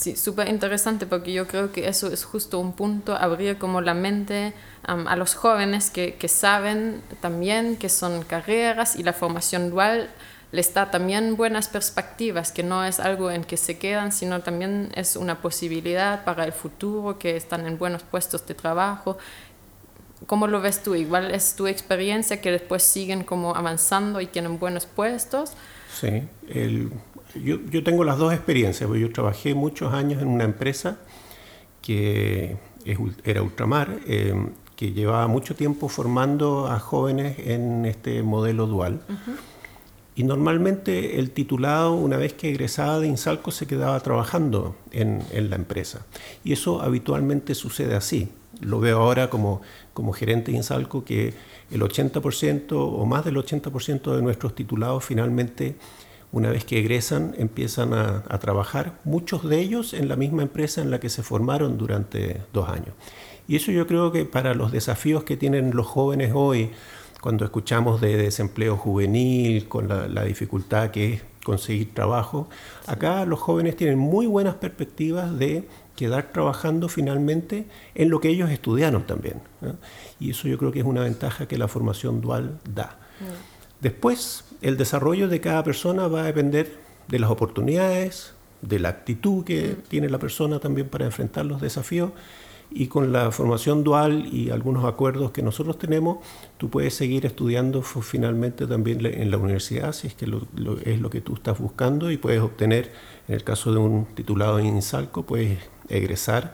Sí, 0.00 0.16
súper 0.16 0.48
interesante 0.48 1.04
porque 1.04 1.30
yo 1.30 1.46
creo 1.46 1.72
que 1.72 1.86
eso 1.86 2.06
es 2.06 2.24
justo 2.24 2.58
un 2.58 2.72
punto, 2.72 3.14
abrir 3.14 3.58
como 3.58 3.82
la 3.82 3.92
mente 3.92 4.54
a 4.82 5.14
los 5.14 5.34
jóvenes 5.34 5.90
que, 5.90 6.14
que, 6.14 6.26
saben 6.26 7.02
también 7.20 7.76
que 7.76 7.90
son 7.90 8.22
carreras 8.22 8.96
y 8.96 9.02
la 9.02 9.12
formación 9.12 9.68
dual 9.68 10.08
les 10.52 10.72
da 10.72 10.90
también 10.90 11.36
buenas 11.36 11.68
perspectivas, 11.68 12.50
que 12.50 12.62
no 12.62 12.82
es 12.82 12.98
algo 12.98 13.30
en 13.30 13.44
que 13.44 13.58
se 13.58 13.76
quedan, 13.76 14.10
sino 14.10 14.40
también 14.40 14.90
es 14.94 15.16
una 15.16 15.42
posibilidad 15.42 16.24
para 16.24 16.44
el 16.44 16.52
futuro, 16.52 17.18
que 17.18 17.36
están 17.36 17.66
en 17.66 17.76
buenos 17.76 18.02
puestos 18.02 18.46
de 18.46 18.54
trabajo. 18.54 19.18
¿Cómo 20.26 20.46
lo 20.46 20.62
ves 20.62 20.82
tú? 20.82 20.94
Igual 20.94 21.30
es 21.30 21.56
tu 21.56 21.66
experiencia 21.66 22.40
que 22.40 22.50
después 22.50 22.82
siguen 22.82 23.22
como 23.22 23.54
avanzando 23.54 24.18
y 24.22 24.26
tienen 24.26 24.58
buenos 24.58 24.86
puestos. 24.86 25.52
Sí, 26.00 26.22
el, 26.48 26.90
yo, 27.34 27.58
yo, 27.70 27.82
tengo 27.82 28.04
las 28.04 28.18
dos 28.18 28.32
experiencias, 28.32 28.86
porque 28.86 29.00
yo 29.00 29.12
trabajé 29.12 29.54
muchos 29.54 29.92
años 29.92 30.22
en 30.22 30.28
una 30.28 30.44
empresa 30.44 30.98
que 31.82 32.56
era 33.24 33.42
Ultramar, 33.42 34.00
eh, 34.06 34.34
que 34.76 34.92
llevaba 34.92 35.26
mucho 35.26 35.54
tiempo 35.54 35.88
formando 35.88 36.68
a 36.68 36.78
jóvenes 36.78 37.38
en 37.38 37.84
este 37.84 38.22
modelo 38.22 38.66
dual. 38.66 39.00
Y 40.14 40.24
normalmente 40.24 41.18
el 41.18 41.30
titulado, 41.30 41.94
una 41.94 42.16
vez 42.16 42.32
que 42.32 42.50
egresaba 42.50 42.98
de 42.98 43.06
Insalco, 43.06 43.50
se 43.50 43.66
quedaba 43.66 43.98
trabajando 44.00 44.76
en, 44.90 45.22
en, 45.32 45.50
la 45.50 45.56
empresa. 45.56 46.06
Y 46.44 46.52
eso 46.52 46.82
habitualmente 46.82 47.54
sucede 47.54 47.94
así. 47.94 48.28
Lo 48.60 48.80
veo 48.80 48.98
ahora 48.98 49.30
como, 49.30 49.62
como 49.92 50.12
gerente 50.12 50.50
de 50.50 50.58
Insalco, 50.58 51.04
que 51.04 51.34
el 51.70 51.82
80% 51.82 52.72
o 52.72 53.06
más 53.06 53.24
del 53.24 53.36
80% 53.36 54.16
de 54.16 54.22
nuestros 54.22 54.54
titulados 54.54 55.04
finalmente 55.04 55.76
una 56.32 56.50
vez 56.50 56.64
que 56.64 56.78
egresan, 56.78 57.34
empiezan 57.38 57.92
a, 57.92 58.22
trabajar, 58.38 58.98
muchos 59.04 59.48
de 59.48 59.60
ellos 59.60 59.94
en 59.94 60.08
la 60.08 60.16
misma 60.16 60.42
empresa 60.42 60.80
en 60.80 60.90
la 60.90 61.00
que 61.00 61.08
se 61.08 61.22
formaron 61.22 61.76
durante 61.76 62.42
dos 62.52 62.68
años. 62.68 62.94
Y 63.48 63.56
eso 63.56 63.72
yo 63.72 63.86
creo 63.86 64.12
que 64.12 64.24
para 64.24 64.54
los 64.54 64.70
desafíos 64.70 65.24
que 65.24 65.36
tienen 65.36 65.72
los 65.74 65.86
jóvenes 65.86 66.32
hoy, 66.34 66.70
cuando 67.20 67.44
escuchamos 67.44 68.00
de 68.00 68.16
desempleo 68.16 68.76
juvenil, 68.76 69.66
con 69.68 69.88
la, 69.88 70.24
dificultad 70.24 70.90
que 70.90 71.14
es 71.14 71.22
conseguir 71.44 71.92
trabajo, 71.94 72.48
acá 72.86 73.24
los 73.24 73.40
jóvenes 73.40 73.74
tienen 73.74 73.98
muy 73.98 74.26
buenas 74.26 74.54
perspectivas 74.54 75.36
de 75.36 75.66
quedar 75.96 76.30
trabajando 76.32 76.88
finalmente 76.88 77.66
en 77.94 78.08
lo 78.08 78.20
que 78.20 78.28
ellos 78.28 78.50
estudiaron 78.50 79.04
también. 79.04 79.40
Y 80.20 80.30
eso 80.30 80.46
yo 80.46 80.56
creo 80.58 80.70
que 80.70 80.78
es 80.78 80.86
una 80.86 81.02
ventaja 81.02 81.48
que 81.48 81.58
la 81.58 81.66
formación 81.66 82.20
dual 82.20 82.60
da. 82.72 82.98
Después, 83.80 84.44
el 84.60 84.76
desarrollo 84.76 85.28
de 85.28 85.40
cada 85.40 85.64
persona 85.64 86.06
va 86.06 86.22
a 86.22 86.24
depender 86.24 86.78
de 87.08 87.18
las 87.18 87.30
oportunidades, 87.30 88.34
de 88.62 88.78
la 88.78 88.90
actitud 88.90 89.44
que 89.44 89.76
tiene 89.88 90.08
la 90.10 90.18
persona 90.18 90.58
también 90.58 90.88
para 90.88 91.06
enfrentar 91.06 91.46
los 91.46 91.60
desafíos. 91.60 92.12
Y 92.72 92.86
con 92.86 93.10
la 93.10 93.32
formación 93.32 93.82
dual 93.82 94.28
y 94.32 94.50
algunos 94.50 94.84
acuerdos 94.84 95.32
que 95.32 95.42
nosotros 95.42 95.76
tenemos, 95.76 96.18
tú 96.56 96.70
puedes 96.70 96.94
seguir 96.94 97.26
estudiando 97.26 97.82
finalmente 97.82 98.68
también 98.68 99.04
en 99.04 99.28
la 99.28 99.38
universidad, 99.38 99.92
si 99.92 100.06
es 100.06 100.14
que 100.14 100.26
es 100.84 101.00
lo 101.00 101.10
que 101.10 101.20
tú 101.20 101.34
estás 101.34 101.58
buscando, 101.58 102.12
y 102.12 102.16
puedes 102.16 102.40
obtener, 102.40 102.92
en 103.26 103.34
el 103.34 103.42
caso 103.42 103.72
de 103.72 103.78
un 103.78 104.06
titulado 104.14 104.60
en 104.60 104.66
INSALCO, 104.66 105.24
puedes 105.24 105.58
egresar 105.88 106.52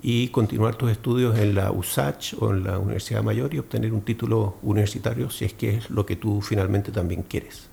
y 0.00 0.28
continuar 0.28 0.74
tus 0.76 0.90
estudios 0.90 1.38
en 1.38 1.54
la 1.54 1.70
USACH 1.70 2.34
o 2.40 2.50
en 2.50 2.64
la 2.64 2.78
Universidad 2.78 3.22
Mayor 3.22 3.52
y 3.54 3.58
obtener 3.58 3.92
un 3.92 4.02
título 4.02 4.56
universitario 4.62 5.30
si 5.30 5.44
es 5.44 5.52
que 5.52 5.76
es 5.76 5.90
lo 5.90 6.06
que 6.06 6.16
tú 6.16 6.40
finalmente 6.40 6.90
también 6.90 7.22
quieres. 7.22 7.68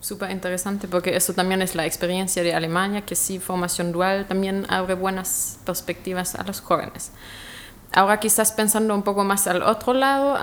Súper 0.00 0.30
interesante 0.30 0.86
porque 0.86 1.16
eso 1.16 1.32
también 1.32 1.62
es 1.62 1.74
la 1.74 1.86
experiencia 1.86 2.42
de 2.42 2.54
Alemania, 2.54 3.06
que 3.06 3.16
sí, 3.16 3.38
formación 3.38 3.90
dual 3.90 4.26
también 4.26 4.66
abre 4.68 4.94
buenas 4.94 5.58
perspectivas 5.64 6.34
a 6.34 6.44
los 6.44 6.60
jóvenes. 6.60 7.10
Ahora 7.92 8.20
quizás 8.20 8.52
pensando 8.52 8.94
un 8.94 9.02
poco 9.02 9.24
más 9.24 9.46
al 9.46 9.62
otro 9.62 9.94
lado, 9.94 10.36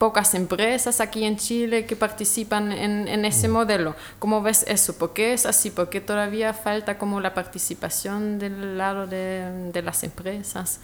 pocas 0.00 0.34
empresas 0.34 1.02
aquí 1.02 1.24
en 1.24 1.36
Chile 1.36 1.84
que 1.84 1.94
participan 1.94 2.72
en, 2.72 3.06
en, 3.06 3.26
ese 3.26 3.48
mm. 3.48 3.52
modelo. 3.52 3.94
¿Cómo 4.18 4.40
ves 4.40 4.64
eso? 4.66 4.96
¿Por 4.96 5.12
qué 5.12 5.34
es 5.34 5.44
así? 5.44 5.70
¿Por 5.70 5.90
qué 5.90 6.00
todavía 6.00 6.54
falta 6.54 6.96
como 6.96 7.20
la 7.20 7.34
participación 7.34 8.38
del 8.38 8.78
lado 8.78 9.06
de, 9.06 9.70
de 9.70 9.82
las 9.82 10.02
empresas? 10.02 10.80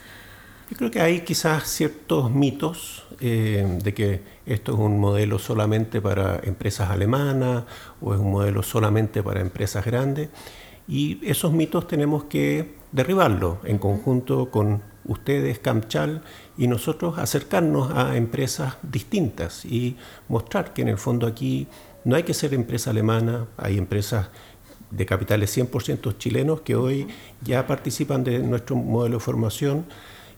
Yo 0.68 0.76
creo 0.76 0.90
que 0.90 1.00
hay 1.00 1.20
quizás 1.22 1.66
ciertos 1.66 2.30
mitos 2.30 3.06
eh, 3.20 3.78
de 3.82 3.94
que 3.94 4.22
esto 4.44 4.74
es 4.74 4.78
un 4.78 5.00
modelo 5.00 5.38
solamente 5.38 6.02
para 6.02 6.38
empresas 6.42 6.90
alemanas 6.90 7.64
o 8.02 8.12
es 8.12 8.20
un 8.20 8.30
modelo 8.30 8.62
solamente 8.62 9.22
para 9.22 9.40
empresas 9.40 9.82
grandes. 9.86 10.28
Y 10.86 11.26
esos 11.26 11.52
mitos 11.52 11.88
tenemos 11.88 12.24
que 12.24 12.74
derribarlos 12.92 13.58
en 13.64 13.78
conjunto 13.78 14.50
con 14.50 14.82
ustedes, 15.06 15.58
Camchal, 15.58 16.22
y 16.56 16.68
nosotros 16.68 17.18
acercarnos 17.18 17.92
a 17.92 18.16
empresas 18.16 18.76
distintas 18.82 19.64
y 19.64 19.96
mostrar 20.28 20.72
que 20.72 20.82
en 20.82 20.88
el 20.88 20.98
fondo 20.98 21.26
aquí 21.26 21.66
no 22.04 22.16
hay 22.16 22.22
que 22.22 22.34
ser 22.34 22.54
empresa 22.54 22.90
alemana, 22.90 23.46
hay 23.56 23.78
empresas 23.78 24.28
de 24.90 25.06
capitales 25.06 25.56
100% 25.56 26.16
chilenos 26.18 26.60
que 26.60 26.76
hoy 26.76 27.08
ya 27.42 27.66
participan 27.66 28.22
de 28.24 28.38
nuestro 28.38 28.76
modelo 28.76 29.16
de 29.16 29.20
formación 29.20 29.86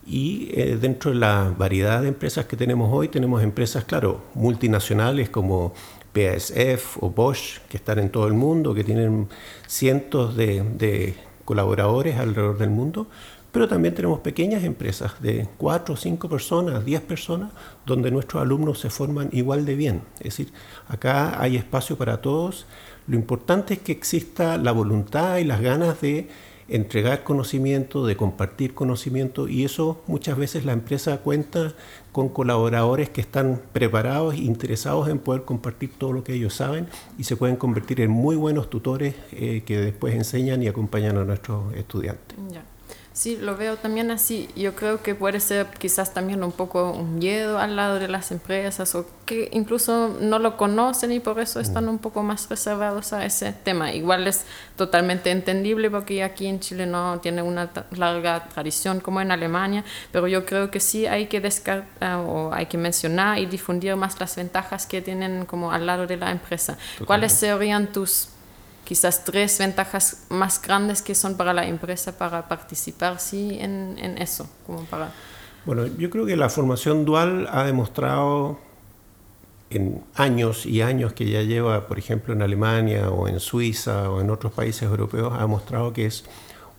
y 0.07 0.51
eh, 0.55 0.79
dentro 0.81 1.11
de 1.11 1.19
la 1.19 1.55
variedad 1.57 2.01
de 2.01 2.09
empresas 2.09 2.47
que 2.47 2.57
tenemos 2.57 2.91
hoy 2.93 3.09
tenemos 3.09 3.43
empresas, 3.43 3.85
claro, 3.85 4.23
multinacionales 4.35 5.29
como 5.29 5.75
BASF 6.15 7.03
o 7.03 7.11
Bosch, 7.11 7.59
que 7.69 7.77
están 7.77 7.99
en 7.99 8.11
todo 8.11 8.27
el 8.27 8.33
mundo, 8.33 8.73
que 8.75 8.85
tienen 8.85 9.29
cientos 9.67 10.35
de, 10.35 10.63
de 10.63 11.15
colaboradores 11.45 12.19
alrededor 12.19 12.57
del 12.59 12.71
mundo, 12.71 13.09
pero 13.59 13.67
también 13.67 13.93
tenemos 13.93 14.21
pequeñas 14.21 14.63
empresas 14.63 15.21
de 15.21 15.49
cuatro, 15.57 15.97
cinco 15.97 16.29
personas, 16.29 16.85
diez 16.85 17.01
personas, 17.01 17.51
donde 17.85 18.09
nuestros 18.13 18.41
alumnos 18.41 18.79
se 18.79 18.89
forman 18.89 19.31
igual 19.33 19.65
de 19.65 19.75
bien. 19.75 20.03
Es 20.21 20.27
decir, 20.27 20.53
acá 20.87 21.43
hay 21.43 21.57
espacio 21.57 21.99
para 21.99 22.21
todos. 22.21 22.67
Lo 23.09 23.17
importante 23.17 23.75
es 23.75 23.81
que 23.81 23.91
exista 23.91 24.59
la 24.59 24.71
voluntad 24.71 25.39
y 25.39 25.45
las 25.45 25.61
ganas 25.61 26.01
de 26.01 26.29
entregar 26.69 27.25
conocimiento, 27.25 28.07
de 28.07 28.17
compartir 28.17 28.75
conocimiento 28.75 29.49
y 29.49 29.65
eso 29.65 30.03
muchas 30.07 30.39
veces 30.39 30.65
la 30.65 30.71
empresa 30.71 31.19
cuenta 31.19 31.73
con 32.13 32.29
colaboradores 32.29 33.11
que 33.11 33.21
están 33.21 33.61
preparados 33.73 34.37
interesados 34.37 35.09
en 35.09 35.19
poder 35.19 35.43
compartir 35.43 35.91
todo 35.99 36.13
lo 36.13 36.23
que 36.23 36.35
ellos 36.35 36.55
saben 36.55 36.87
y 37.19 37.25
se 37.25 37.37
pueden 37.37 37.57
convertir 37.57 38.03
en 38.03 38.13
muy 38.13 38.37
buenos 38.37 38.71
tutores 38.71 39.17
eh, 39.33 39.65
que 39.67 39.79
después 39.79 40.15
enseñan 40.15 40.63
y 40.63 40.69
acompañan 40.69 41.17
a 41.17 41.25
nuestros 41.25 41.75
estudiantes. 41.75 42.39
Sí, 43.19 43.37
lo 43.37 43.57
veo 43.57 43.75
también 43.75 44.13
así. 44.13 44.49
Yo 44.55 44.77
creo 44.77 45.03
que 45.03 45.17
puede 45.17 45.41
ser 45.41 45.67
quizás 45.77 46.15
también 46.15 46.45
un 46.45 46.53
poco 46.53 46.93
un 46.93 47.17
miedo 47.17 47.59
al 47.59 47.75
lado 47.75 47.99
de 47.99 48.07
las 48.07 48.31
empresas 48.31 48.95
o 48.95 49.07
que 49.27 49.49
incluso 49.53 50.17
no 50.21 50.39
lo 50.39 50.57
conocen 50.57 51.11
y 51.11 51.19
por 51.19 51.41
eso 51.41 51.59
están 51.59 51.87
mm. 51.87 51.89
un 51.89 51.99
poco 51.99 52.23
más 52.23 52.49
reservados 52.49 53.13
a 53.13 53.25
ese 53.25 53.53
tema. 53.53 53.93
Igual 53.93 54.29
es 54.29 54.45
totalmente 54.77 55.33
entendible 55.33 55.91
porque 55.91 56.23
aquí 56.23 56.47
en 56.47 56.61
Chile 56.61 56.87
no 56.87 57.19
tiene 57.19 57.43
una 57.43 57.69
larga 57.91 58.45
tradición 58.55 59.01
como 59.01 59.21
en 59.21 59.33
Alemania, 59.33 59.85
pero 60.13 60.29
yo 60.29 60.47
creo 60.47 60.71
que 60.71 60.79
sí 60.79 61.09
hay 61.09 61.27
que 61.27 61.41
descartar 61.41 62.21
o 62.21 62.55
hay 62.55 62.67
que 62.67 62.79
mencionar 62.79 63.41
y 63.41 63.47
difundir 63.47 63.97
más 63.97 64.21
las 64.21 64.37
ventajas 64.37 64.87
que 64.87 65.03
tienen 65.03 65.45
como 65.45 65.73
al 65.73 65.87
lado 65.87 66.07
de 66.07 66.19
la 66.19 66.31
empresa. 66.31 66.79
¿Cuáles 67.05 67.33
serían 67.33 67.89
tus 67.89 68.29
quizás 68.85 69.25
tres 69.25 69.59
ventajas 69.59 70.25
más 70.29 70.61
grandes 70.61 71.03
que 71.03 71.15
son 71.15 71.37
para 71.37 71.53
la 71.53 71.67
empresa 71.67 72.17
para 72.17 72.49
participar 72.49 73.21
sí, 73.21 73.59
en, 73.61 73.97
en 73.99 74.19
eso. 74.19 74.49
Como 74.67 74.85
para... 74.85 75.13
Bueno, 75.65 75.87
yo 75.87 76.09
creo 76.11 76.25
que 76.25 76.37
la 76.37 76.49
formación 76.49 77.05
dual 77.05 77.49
ha 77.51 77.65
demostrado 77.65 78.59
en 79.71 80.03
años 80.15 80.65
y 80.65 80.81
años 80.81 81.13
que 81.13 81.29
ya 81.29 81.43
lleva, 81.43 81.87
por 81.87 81.99
ejemplo, 81.99 82.33
en 82.33 82.43
Alemania 82.43 83.11
o 83.11 83.29
en 83.29 83.41
Suiza 83.41 84.11
o 84.11 84.21
en 84.21 84.31
otros 84.31 84.53
países 84.53 84.83
europeos, 84.83 85.33
ha 85.35 85.43
demostrado 85.43 85.93
que 85.93 86.07
es 86.07 86.25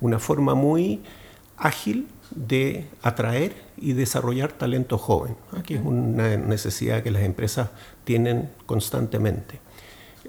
una 0.01 0.19
forma 0.19 0.55
muy 0.55 1.01
ágil 1.57 2.07
de 2.31 2.87
atraer 3.01 3.55
y 3.77 3.93
desarrollar 3.93 4.51
talento 4.51 4.97
joven, 4.97 5.35
que 5.65 5.75
es 5.75 5.81
una 5.83 6.37
necesidad 6.37 7.03
que 7.03 7.11
las 7.11 7.23
empresas 7.23 7.69
tienen 8.03 8.49
constantemente. 8.65 9.59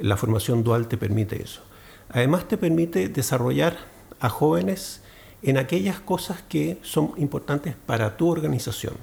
La 0.00 0.16
formación 0.16 0.64
dual 0.64 0.88
te 0.88 0.96
permite 0.96 1.42
eso. 1.42 1.62
Además 2.08 2.48
te 2.48 2.56
permite 2.56 3.08
desarrollar 3.08 3.76
a 4.18 4.28
jóvenes 4.28 5.02
en 5.42 5.56
aquellas 5.56 6.00
cosas 6.00 6.42
que 6.42 6.78
son 6.82 7.12
importantes 7.16 7.74
para 7.86 8.16
tu 8.16 8.28
organización. 8.28 8.94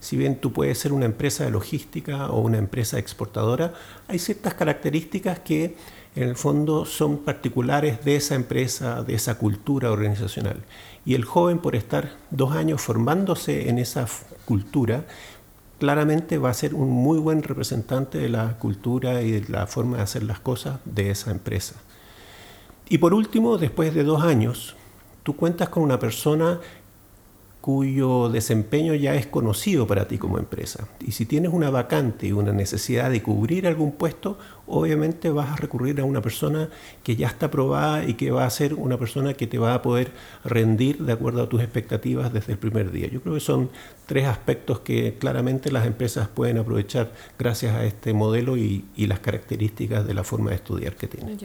Si 0.00 0.16
bien 0.16 0.36
tú 0.36 0.52
puedes 0.52 0.78
ser 0.78 0.92
una 0.92 1.06
empresa 1.06 1.44
de 1.44 1.50
logística 1.50 2.30
o 2.30 2.40
una 2.40 2.58
empresa 2.58 2.98
exportadora, 2.98 3.74
hay 4.06 4.18
ciertas 4.18 4.54
características 4.54 5.40
que 5.40 5.76
en 6.14 6.28
el 6.28 6.36
fondo 6.36 6.84
son 6.84 7.18
particulares 7.18 8.04
de 8.04 8.16
esa 8.16 8.34
empresa, 8.34 9.02
de 9.02 9.14
esa 9.14 9.38
cultura 9.38 9.90
organizacional. 9.90 10.62
Y 11.04 11.14
el 11.14 11.24
joven, 11.24 11.58
por 11.58 11.74
estar 11.74 12.16
dos 12.30 12.52
años 12.52 12.80
formándose 12.80 13.68
en 13.68 13.78
esa 13.78 14.06
cultura, 14.44 15.04
claramente 15.78 16.38
va 16.38 16.50
a 16.50 16.54
ser 16.54 16.74
un 16.74 16.90
muy 16.90 17.18
buen 17.18 17.42
representante 17.42 18.18
de 18.18 18.28
la 18.28 18.58
cultura 18.58 19.22
y 19.22 19.30
de 19.30 19.48
la 19.48 19.66
forma 19.66 19.98
de 19.98 20.02
hacer 20.02 20.22
las 20.24 20.40
cosas 20.40 20.80
de 20.84 21.10
esa 21.10 21.30
empresa. 21.30 21.76
Y 22.88 22.98
por 22.98 23.14
último, 23.14 23.58
después 23.58 23.94
de 23.94 24.02
dos 24.02 24.22
años, 24.22 24.74
tú 25.22 25.36
cuentas 25.36 25.68
con 25.68 25.82
una 25.82 25.98
persona 25.98 26.60
cuyo 27.60 28.28
desempeño 28.28 28.94
ya 28.94 29.14
es 29.14 29.26
conocido 29.26 29.86
para 29.86 30.06
ti 30.06 30.16
como 30.16 30.38
empresa. 30.38 30.88
Y 31.00 31.12
si 31.12 31.26
tienes 31.26 31.52
una 31.52 31.70
vacante 31.70 32.28
y 32.28 32.32
una 32.32 32.52
necesidad 32.52 33.10
de 33.10 33.22
cubrir 33.22 33.66
algún 33.66 33.92
puesto, 33.92 34.38
obviamente 34.66 35.30
vas 35.30 35.50
a 35.50 35.56
recurrir 35.56 36.00
a 36.00 36.04
una 36.04 36.22
persona 36.22 36.68
que 37.02 37.16
ya 37.16 37.26
está 37.26 37.50
probada 37.50 38.04
y 38.04 38.14
que 38.14 38.30
va 38.30 38.44
a 38.44 38.50
ser 38.50 38.74
una 38.74 38.96
persona 38.96 39.34
que 39.34 39.46
te 39.46 39.58
va 39.58 39.74
a 39.74 39.82
poder 39.82 40.12
rendir 40.44 40.98
de 40.98 41.12
acuerdo 41.12 41.42
a 41.42 41.48
tus 41.48 41.60
expectativas 41.60 42.32
desde 42.32 42.52
el 42.52 42.58
primer 42.58 42.92
día. 42.92 43.08
Yo 43.08 43.20
creo 43.20 43.34
que 43.34 43.40
son 43.40 43.70
tres 44.06 44.26
aspectos 44.26 44.80
que 44.80 45.16
claramente 45.18 45.72
las 45.72 45.84
empresas 45.86 46.28
pueden 46.28 46.58
aprovechar 46.58 47.12
gracias 47.38 47.74
a 47.74 47.84
este 47.84 48.12
modelo 48.12 48.56
y, 48.56 48.84
las 48.96 49.20
características 49.20 50.06
de 50.06 50.12
la 50.12 50.22
forma 50.22 50.50
de 50.50 50.56
estudiar 50.56 50.94
que 50.94 51.06
tiene. 51.06 51.36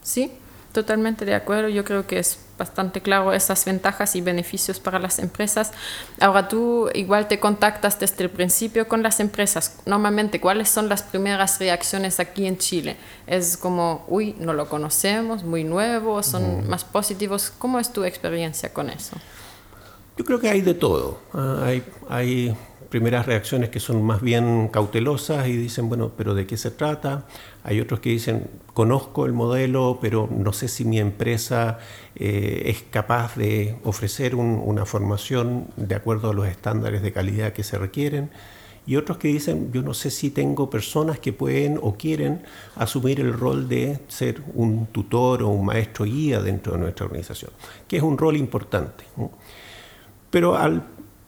Sí, 0.00 0.32
Totalmente 0.72 1.26
de 1.26 1.34
acuerdo. 1.34 1.68
Yo 1.68 1.84
creo 1.84 2.06
que 2.06 2.18
es 2.18 2.38
bastante 2.62 3.00
claro 3.00 3.32
esas 3.32 3.64
ventajas 3.64 4.14
y 4.14 4.20
beneficios 4.20 4.78
para 4.78 5.00
las 5.00 5.18
empresas. 5.18 5.72
Ahora 6.20 6.46
tú 6.46 6.88
igual 6.94 7.26
te 7.26 7.40
contactas 7.40 7.98
desde 7.98 8.22
el 8.22 8.30
principio 8.30 8.86
con 8.86 9.02
las 9.02 9.18
empresas. 9.18 9.80
Normalmente, 9.84 10.40
¿cuáles 10.40 10.68
son 10.68 10.88
las 10.88 11.02
primeras 11.02 11.58
reacciones 11.58 12.20
aquí 12.20 12.46
en 12.46 12.58
Chile? 12.58 12.96
Es 13.26 13.56
como, 13.56 14.04
uy, 14.08 14.36
no 14.38 14.52
lo 14.52 14.68
conocemos, 14.68 15.42
muy 15.42 15.64
nuevo, 15.64 16.22
son 16.22 16.68
más 16.68 16.84
positivos. 16.84 17.52
¿Cómo 17.58 17.80
es 17.80 17.92
tu 17.92 18.04
experiencia 18.04 18.72
con 18.72 18.90
eso? 18.90 19.16
Yo 20.16 20.24
creo 20.24 20.38
que 20.40 20.48
hay 20.48 20.60
de 20.60 20.74
todo. 20.74 21.20
Ah, 21.32 21.62
hay, 21.64 21.82
hay 22.08 22.54
primeras 22.92 23.24
reacciones 23.24 23.70
que 23.70 23.80
son 23.80 24.02
más 24.02 24.20
bien 24.20 24.68
cautelosas 24.68 25.48
y 25.48 25.56
dicen, 25.56 25.88
bueno, 25.88 26.12
pero 26.14 26.34
¿de 26.34 26.46
qué 26.46 26.58
se 26.58 26.70
trata? 26.70 27.26
Hay 27.64 27.80
otros 27.80 28.00
que 28.00 28.10
dicen, 28.10 28.50
conozco 28.74 29.24
el 29.24 29.32
modelo, 29.32 29.98
pero 30.02 30.28
no 30.30 30.52
sé 30.52 30.68
si 30.68 30.84
mi 30.84 30.98
empresa 30.98 31.78
eh, 32.14 32.64
es 32.66 32.82
capaz 32.82 33.36
de 33.36 33.76
ofrecer 33.84 34.34
una 34.34 34.84
formación 34.84 35.68
de 35.76 35.94
acuerdo 35.94 36.28
a 36.28 36.34
los 36.34 36.46
estándares 36.46 37.00
de 37.00 37.12
calidad 37.12 37.54
que 37.54 37.62
se 37.62 37.78
requieren. 37.78 38.30
Y 38.84 38.96
otros 38.96 39.16
que 39.16 39.28
dicen, 39.28 39.72
yo 39.72 39.80
no 39.80 39.94
sé 39.94 40.10
si 40.10 40.28
tengo 40.28 40.68
personas 40.68 41.18
que 41.18 41.32
pueden 41.32 41.78
o 41.80 41.94
quieren 41.94 42.42
asumir 42.76 43.20
el 43.20 43.32
rol 43.32 43.70
de 43.70 44.00
ser 44.08 44.42
un 44.54 44.86
tutor 44.88 45.44
o 45.44 45.48
un 45.48 45.64
maestro 45.64 46.04
guía 46.04 46.42
dentro 46.42 46.74
de 46.74 46.80
nuestra 46.80 47.06
organización, 47.06 47.52
que 47.88 47.96
es 47.96 48.02
un 48.02 48.18
rol 48.18 48.36
importante. 48.36 49.04
Pero 50.32 50.56
al 50.56 50.82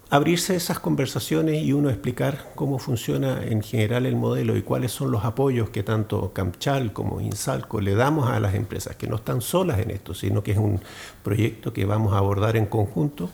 abrirse 0.08 0.56
esas 0.56 0.78
conversaciones 0.78 1.62
y 1.62 1.74
uno 1.74 1.90
explicar 1.90 2.52
cómo 2.54 2.78
funciona 2.78 3.44
en 3.44 3.62
general 3.62 4.06
el 4.06 4.16
modelo 4.16 4.56
y 4.56 4.62
cuáles 4.62 4.92
son 4.92 5.10
los 5.10 5.26
apoyos 5.26 5.68
que 5.68 5.82
tanto 5.82 6.32
Camchal 6.32 6.94
como 6.94 7.20
Insalco 7.20 7.82
le 7.82 7.94
damos 7.94 8.30
a 8.30 8.40
las 8.40 8.54
empresas, 8.54 8.96
que 8.96 9.06
no 9.06 9.16
están 9.16 9.42
solas 9.42 9.78
en 9.78 9.90
esto, 9.90 10.14
sino 10.14 10.42
que 10.42 10.52
es 10.52 10.58
un 10.58 10.80
proyecto 11.22 11.74
que 11.74 11.84
vamos 11.84 12.14
a 12.14 12.18
abordar 12.18 12.56
en 12.56 12.64
conjunto. 12.64 13.28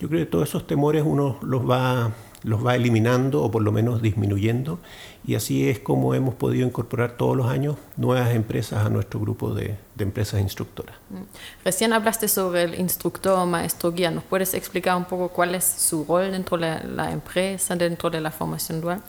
Yo 0.00 0.08
creo 0.08 0.24
que 0.24 0.30
todos 0.30 0.48
esos 0.48 0.66
temores 0.66 1.04
uno 1.06 1.38
los 1.40 1.62
va 1.70 2.10
los 2.44 2.64
va 2.64 2.74
eliminando 2.74 3.42
o 3.42 3.50
por 3.50 3.62
lo 3.62 3.72
menos 3.72 4.02
disminuyendo 4.02 4.78
y 5.24 5.36
así 5.36 5.68
es 5.68 5.78
como 5.78 6.14
hemos 6.14 6.34
podido 6.34 6.66
incorporar 6.66 7.16
todos 7.16 7.36
los 7.36 7.46
años 7.46 7.76
nuevas 7.96 8.34
empresas 8.34 8.84
a 8.84 8.88
nuestro 8.88 9.20
grupo 9.20 9.54
de, 9.54 9.76
empresas 9.98 10.40
instructoras. 10.40 10.96
Mm. 11.10 11.64
Recién 11.64 11.92
hablaste 11.92 12.26
sobre 12.26 12.64
el 12.64 12.80
instructor 12.80 13.46
maestro 13.46 13.92
guía. 13.92 14.10
¿Nos 14.10 14.24
puedes 14.24 14.52
explicar 14.54 14.96
un 14.96 15.04
poco 15.04 15.28
cuál 15.28 15.54
es 15.54 15.64
su 15.64 16.04
rol 16.04 16.32
dentro 16.32 16.58
de 16.58 16.82
la 16.82 17.12
empresa, 17.12 17.76
dentro 17.76 18.10
de 18.10 18.20
la 18.20 18.32
formación 18.32 18.80
dual? 18.80 19.00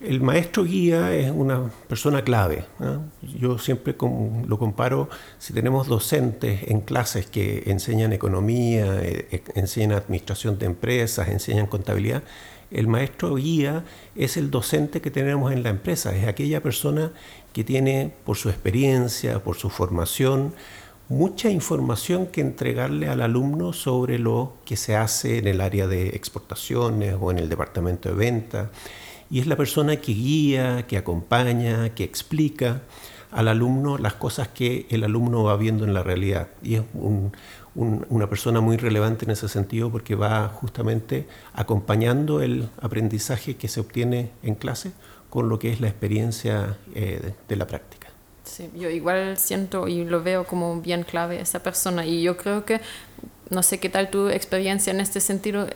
El 0.00 0.20
maestro 0.20 0.62
guía 0.62 1.12
es 1.12 1.28
una 1.32 1.72
persona 1.88 2.22
clave. 2.22 2.64
Yo 3.36 3.58
siempre 3.58 3.96
lo 4.46 4.58
comparo, 4.58 5.08
si 5.38 5.52
tenemos 5.52 5.88
docentes 5.88 6.68
en 6.68 6.82
clases 6.82 7.26
que 7.26 7.64
enseñan 7.66 8.12
economía, 8.12 9.00
eh, 9.02 9.26
eh, 9.32 9.42
enseñan 9.56 9.92
administración 9.92 10.56
de 10.56 10.66
empresas, 10.66 11.28
enseñan 11.28 11.66
contabilidad, 11.66 12.22
el 12.70 12.86
maestro 12.86 13.34
guía 13.34 13.84
es 14.14 14.36
el 14.36 14.52
docente 14.52 15.00
que 15.00 15.10
tenemos 15.10 15.52
en 15.52 15.64
la 15.64 15.70
empresa, 15.70 16.14
es 16.14 16.28
aquella 16.28 16.62
persona 16.62 17.10
que 17.52 17.64
tiene, 17.64 18.12
por 18.24 18.36
su 18.36 18.50
experiencia, 18.50 19.42
por 19.42 19.56
su 19.56 19.68
formación, 19.68 20.54
mucha 21.08 21.50
información 21.50 22.26
que 22.26 22.40
entregarle 22.40 23.08
al 23.08 23.20
alumno 23.20 23.72
sobre 23.72 24.20
lo 24.20 24.52
que 24.64 24.76
se 24.76 24.94
hace 24.94 25.38
en 25.38 25.48
el 25.48 25.60
área 25.60 25.88
de 25.88 26.10
exportaciones 26.10 27.16
o 27.18 27.32
en 27.32 27.38
el 27.38 27.48
departamento 27.48 28.10
de 28.10 28.14
ventas 28.14 28.68
y 29.30 29.40
es 29.40 29.46
la 29.46 29.56
persona 29.56 29.96
que 29.96 30.12
guía, 30.12 30.86
que 30.86 30.96
acompaña, 30.96 31.94
que 31.94 32.04
explica. 32.04 32.82
al 33.30 33.48
alumno 33.48 33.98
las 33.98 34.14
cosas 34.14 34.48
que 34.48 34.86
el 34.88 35.04
alumno 35.04 35.44
va 35.44 35.56
viendo 35.58 35.84
en 35.84 35.92
la 35.92 36.02
realidad. 36.02 36.48
Y 36.62 36.76
es 36.76 36.82
una 37.74 38.30
persona 38.30 38.62
muy 38.62 38.78
relevante 38.78 39.26
en 39.26 39.32
ese 39.32 39.48
sentido 39.48 39.90
porque 39.90 40.14
va 40.14 40.48
justamente 40.48 41.26
acompañando 41.52 42.40
el 42.40 42.70
aprendizaje 42.80 43.56
que 43.56 43.68
se 43.68 43.80
obtiene 43.80 44.30
en 44.42 44.54
clase 44.54 44.92
con 45.30 45.48
lo 45.48 45.58
que 45.58 45.70
es 45.70 45.80
la 45.80 45.88
experiencia 45.88 46.78
eh, 46.94 47.34
de, 47.46 47.56
la 47.56 47.66
práctica. 47.66 48.08
Sí, 48.44 48.70
yo 48.74 48.88
igual 48.88 49.36
siento 49.36 49.88
y 49.88 50.04
lo 50.04 50.22
veo 50.22 50.44
como 50.44 50.80
bien 50.80 51.02
clave 51.02 51.40
esa 51.40 51.62
persona 51.62 52.06
y 52.06 52.22
yo 52.22 52.36
creo 52.36 52.64
que, 52.64 52.80
no 53.50 53.62
sé 53.62 53.78
qué 53.78 53.90
tal 53.90 54.10
tu 54.10 54.28
experiencia 54.28 54.90
en 54.90 55.00
este 55.00 55.20
sentido, 55.20 55.66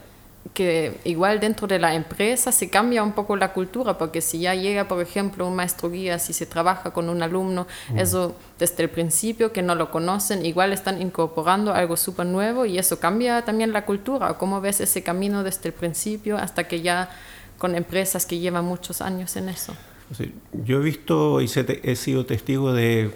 que 0.54 1.00
igual 1.04 1.40
dentro 1.40 1.66
de 1.66 1.78
la 1.78 1.94
empresa 1.94 2.52
se 2.52 2.68
cambia 2.68 3.02
un 3.02 3.12
poco 3.12 3.36
la 3.36 3.52
cultura, 3.52 3.96
porque 3.96 4.20
si 4.20 4.40
ya 4.40 4.54
llega, 4.54 4.86
por 4.86 5.00
ejemplo, 5.00 5.46
un 5.46 5.56
maestro 5.56 5.90
guía, 5.90 6.18
si 6.18 6.32
se 6.32 6.46
trabaja 6.46 6.90
con 6.90 7.08
un 7.08 7.22
alumno, 7.22 7.66
mm. 7.90 7.98
eso 7.98 8.36
desde 8.58 8.82
el 8.82 8.90
principio 8.90 9.52
que 9.52 9.62
no 9.62 9.74
lo 9.74 9.90
conocen, 9.90 10.44
igual 10.44 10.72
están 10.72 11.00
incorporando 11.00 11.72
algo 11.72 11.96
súper 11.96 12.26
nuevo 12.26 12.66
y 12.66 12.78
eso 12.78 13.00
cambia 13.00 13.42
también 13.44 13.72
la 13.72 13.86
cultura. 13.86 14.36
¿Cómo 14.36 14.60
ves 14.60 14.80
ese 14.80 15.02
camino 15.02 15.42
desde 15.42 15.68
el 15.68 15.74
principio 15.74 16.36
hasta 16.36 16.68
que 16.68 16.82
ya 16.82 17.08
con 17.56 17.74
empresas 17.74 18.26
que 18.26 18.38
llevan 18.38 18.64
muchos 18.64 19.00
años 19.00 19.36
en 19.36 19.48
eso? 19.48 19.74
yo 20.52 20.78
he 20.78 20.82
visto 20.82 21.40
y 21.40 21.50
he 21.82 21.96
sido 21.96 22.26
testigo 22.26 22.74
de 22.74 23.12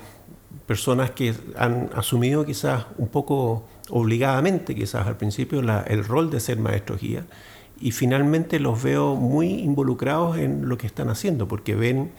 personas 0.66 1.10
que 1.10 1.34
han 1.56 1.90
asumido 1.94 2.44
quizás 2.46 2.86
un 2.96 3.08
poco 3.08 3.64
obligadamente 3.88 4.74
quizás 4.74 5.06
al 5.06 5.16
principio 5.16 5.60
el 5.60 6.04
rol 6.04 6.30
de 6.30 6.40
ser 6.40 6.58
maestros 6.58 7.00
guía. 7.00 7.24
Y 7.80 7.92
finalmente 7.92 8.58
los 8.58 8.82
veo 8.82 9.16
muy 9.16 9.48
involucrados 9.60 10.38
en 10.38 10.68
lo 10.68 10.78
que 10.78 10.86
están 10.86 11.10
haciendo 11.10 11.46
porque 11.46 11.74
ven 11.74 12.10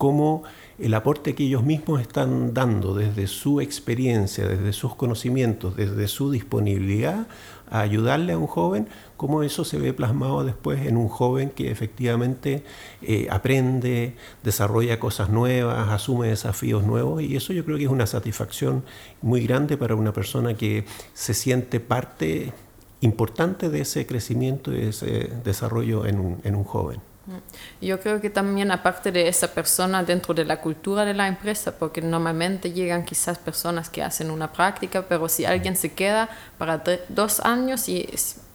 cómo 0.00 0.44
el 0.78 0.94
aporte 0.94 1.34
que 1.34 1.44
ellos 1.44 1.62
mismos 1.62 2.00
están 2.00 2.54
dando 2.54 2.94
desde 2.94 3.26
su 3.26 3.60
experiencia, 3.60 4.48
desde 4.48 4.72
sus 4.72 4.94
conocimientos, 4.94 5.76
desde 5.76 6.08
su 6.08 6.30
disponibilidad 6.30 7.26
a 7.70 7.80
ayudarle 7.80 8.32
a 8.32 8.38
un 8.38 8.46
joven, 8.46 8.88
cómo 9.18 9.42
eso 9.42 9.62
se 9.62 9.78
ve 9.78 9.92
plasmado 9.92 10.42
después 10.42 10.86
en 10.86 10.96
un 10.96 11.08
joven 11.08 11.50
que 11.50 11.70
efectivamente 11.70 12.64
eh, 13.02 13.28
aprende, 13.30 14.16
desarrolla 14.42 14.98
cosas 14.98 15.28
nuevas, 15.28 15.90
asume 15.90 16.28
desafíos 16.28 16.82
nuevos 16.82 17.20
y 17.20 17.36
eso 17.36 17.52
yo 17.52 17.62
creo 17.66 17.76
que 17.76 17.84
es 17.84 17.90
una 17.90 18.06
satisfacción 18.06 18.82
muy 19.20 19.46
grande 19.46 19.76
para 19.76 19.96
una 19.96 20.14
persona 20.14 20.54
que 20.54 20.86
se 21.12 21.34
siente 21.34 21.78
parte 21.78 22.54
importante 23.02 23.68
de 23.68 23.82
ese 23.82 24.06
crecimiento 24.06 24.72
y 24.72 24.76
de 24.76 24.88
ese 24.88 25.30
desarrollo 25.44 26.06
en 26.06 26.56
un 26.56 26.64
joven. 26.64 27.09
Mm. 27.26 27.84
Yo 27.86 28.00
creo 28.00 28.20
que 28.20 28.30
también 28.30 28.70
aparte 28.70 29.12
de 29.12 29.28
esa 29.28 29.48
persona 29.48 30.02
dentro 30.02 30.34
de 30.34 30.44
la 30.44 30.60
cultura 30.60 31.04
de 31.04 31.14
la 31.14 31.28
empresa, 31.28 31.72
porque 31.78 32.00
normalmente 32.00 32.72
llegan 32.72 33.04
quizás 33.04 33.38
personas 33.38 33.88
que 33.88 34.02
hacen 34.02 34.30
una 34.30 34.52
práctica, 34.52 35.04
pero 35.08 35.28
si 35.28 35.44
alguien 35.44 35.76
se 35.76 35.92
queda 35.92 36.28
para 36.58 36.82
dos 37.08 37.40
años 37.40 37.88
y 37.88 38.08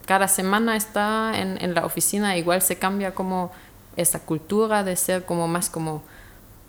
cada 0.05 0.27
semana 0.27 0.75
está 0.75 1.33
en, 1.35 1.61
en 1.61 1.73
la 1.73 1.85
oficina, 1.85 2.37
igual 2.37 2.61
se 2.61 2.77
cambia 2.77 3.13
como 3.13 3.51
esa 3.95 4.19
cultura 4.19 4.83
de 4.83 4.95
ser 4.95 5.25
como 5.25 5.47
más 5.47 5.69
como 5.69 6.03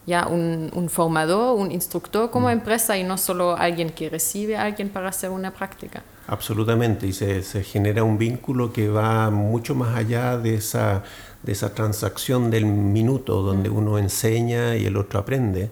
ya 0.06 0.28
un, 0.28 0.70
un, 0.72 0.88
formador, 0.88 1.58
un 1.58 1.72
instructor 1.72 2.30
como 2.30 2.46
mm. 2.46 2.52
empresa 2.52 2.96
y 2.96 3.02
no 3.02 3.18
solo 3.18 3.56
alguien 3.56 3.90
que 3.90 4.08
recibe 4.08 4.56
a 4.56 4.62
alguien 4.62 4.88
para 4.88 5.08
hacer 5.08 5.30
una 5.30 5.50
práctica. 5.50 6.02
Absolutamente, 6.28 7.06
y 7.06 7.12
se, 7.12 7.42
se, 7.42 7.62
genera 7.62 8.04
un 8.04 8.18
vínculo 8.18 8.72
que 8.72 8.88
va 8.88 9.30
mucho 9.30 9.74
más 9.74 9.96
allá 9.96 10.38
de 10.38 10.54
esa, 10.54 11.02
de 11.46 11.52
esa 11.52 11.72
transacción 11.74 12.50
del 12.50 12.66
minuto 12.66 13.40
donde 13.40 13.70
uno 13.70 13.98
enseña 13.98 14.76
y 14.76 14.84
el 14.84 14.96
otro 14.96 15.20
aprende. 15.20 15.70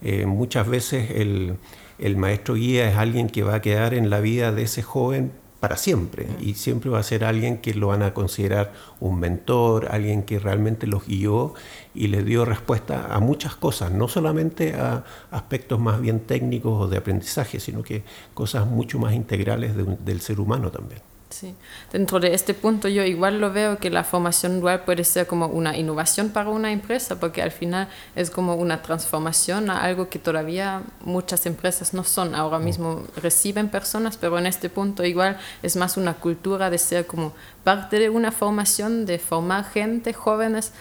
Eh, 0.00 0.24
muchas 0.24 0.68
veces 0.68 1.10
el, 1.10 1.56
el 1.98 2.16
maestro 2.16 2.54
guía 2.54 2.88
es 2.88 2.96
alguien 2.96 3.28
que 3.28 3.42
va 3.42 3.56
a 3.56 3.60
quedar 3.60 3.92
en 3.92 4.08
la 4.08 4.20
vida 4.20 4.52
de 4.52 4.62
ese 4.62 4.82
joven 4.82 5.32
para 5.58 5.76
siempre 5.76 6.28
y 6.40 6.54
siempre 6.54 6.90
va 6.90 7.00
a 7.00 7.02
ser 7.02 7.24
alguien 7.24 7.58
que 7.58 7.74
lo 7.74 7.88
van 7.88 8.02
a 8.02 8.14
considerar 8.14 8.72
un 9.00 9.18
mentor, 9.18 9.88
alguien 9.90 10.22
que 10.22 10.38
realmente 10.38 10.86
los 10.86 11.06
guió 11.06 11.54
y 11.92 12.06
les 12.06 12.24
dio 12.24 12.44
respuesta 12.44 13.08
a 13.12 13.18
muchas 13.18 13.56
cosas, 13.56 13.90
no 13.90 14.06
solamente 14.06 14.74
a 14.74 15.04
aspectos 15.30 15.80
más 15.80 16.00
bien 16.00 16.20
técnicos 16.20 16.84
o 16.84 16.88
de 16.88 16.98
aprendizaje, 16.98 17.58
sino 17.58 17.82
que 17.82 18.04
cosas 18.32 18.66
mucho 18.66 19.00
más 19.00 19.14
integrales 19.14 19.72
del 19.76 20.20
ser 20.20 20.38
humano 20.38 20.70
también. 20.70 21.00
Sí, 21.28 21.54
dentro 21.92 22.20
de 22.20 22.34
este 22.34 22.54
punto 22.54 22.86
yo 22.86 23.02
igual 23.02 23.40
lo 23.40 23.52
veo 23.52 23.78
que 23.78 23.90
la 23.90 24.04
formación 24.04 24.60
dual 24.60 24.84
puede 24.84 25.02
ser 25.02 25.26
como 25.26 25.46
una 25.48 25.76
innovación 25.76 26.30
para 26.30 26.50
una 26.50 26.70
empresa, 26.70 27.18
porque 27.18 27.42
al 27.42 27.50
final 27.50 27.88
es 28.14 28.30
como 28.30 28.54
una 28.54 28.80
transformación 28.80 29.68
a 29.68 29.82
algo 29.82 30.08
que 30.08 30.20
todavía 30.20 30.82
muchas 31.04 31.44
empresas 31.46 31.94
no 31.94 32.04
son. 32.04 32.34
Ahora 32.34 32.60
mismo 32.60 33.02
reciben 33.20 33.68
personas, 33.68 34.16
pero 34.16 34.38
en 34.38 34.46
este 34.46 34.70
punto 34.70 35.04
igual 35.04 35.36
es 35.64 35.74
más 35.74 35.96
una 35.96 36.14
cultura 36.14 36.70
de 36.70 36.78
ser 36.78 37.06
como 37.06 37.34
parte 37.64 37.98
de 37.98 38.08
una 38.08 38.30
formación, 38.30 39.04
de 39.04 39.18
formar 39.18 39.64
gente, 39.64 40.12
jóvenes. 40.12 40.72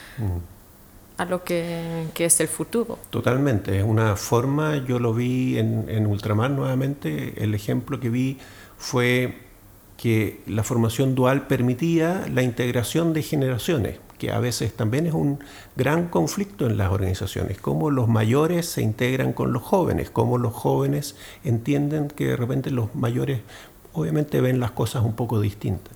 a 1.17 1.23
lo 1.23 1.45
que, 1.45 2.07
que, 2.13 2.25
es 2.25 2.39
el 2.41 2.49
futuro. 2.49 2.99
Totalmente, 3.09 3.79
es 3.79 3.85
una 3.85 4.17
forma, 4.17 4.85
yo 4.85 4.99
lo 4.99 5.13
vi 5.13 5.57
en, 5.57 5.85
en 5.87 6.07
Ultramar 6.07 6.51
nuevamente, 6.51 7.41
el 7.41 7.55
ejemplo 7.55 8.01
que 8.01 8.09
vi 8.09 8.37
fue 8.77 9.44
que 9.97 10.41
la 10.47 10.63
formación 10.63 11.15
dual 11.15 11.47
permitía 11.47 12.25
la 12.33 12.43
integración 12.43 13.13
de 13.13 13.23
generaciones, 13.23 13.99
que 14.17 14.31
a 14.31 14.39
veces 14.39 14.73
también 14.73 15.07
es 15.07 15.13
un 15.13 15.39
gran 15.75 16.07
conflicto 16.07 16.67
en 16.67 16.77
las 16.77 16.91
organizaciones, 16.91 17.59
cómo 17.59 17.89
los 17.89 18.07
mayores 18.07 18.65
se 18.65 18.81
integran 18.81 19.33
con 19.33 19.53
los 19.53 19.63
jóvenes, 19.63 20.09
cómo 20.09 20.37
los 20.37 20.53
jóvenes 20.53 21.15
entienden 21.43 22.07
que 22.07 22.27
de 22.27 22.35
repente 22.35 22.71
los 22.71 22.93
mayores 22.95 23.41
obviamente 23.93 24.41
ven 24.41 24.59
las 24.59 24.71
cosas 24.71 25.03
un 25.03 25.13
poco 25.13 25.39
distintas. 25.39 25.93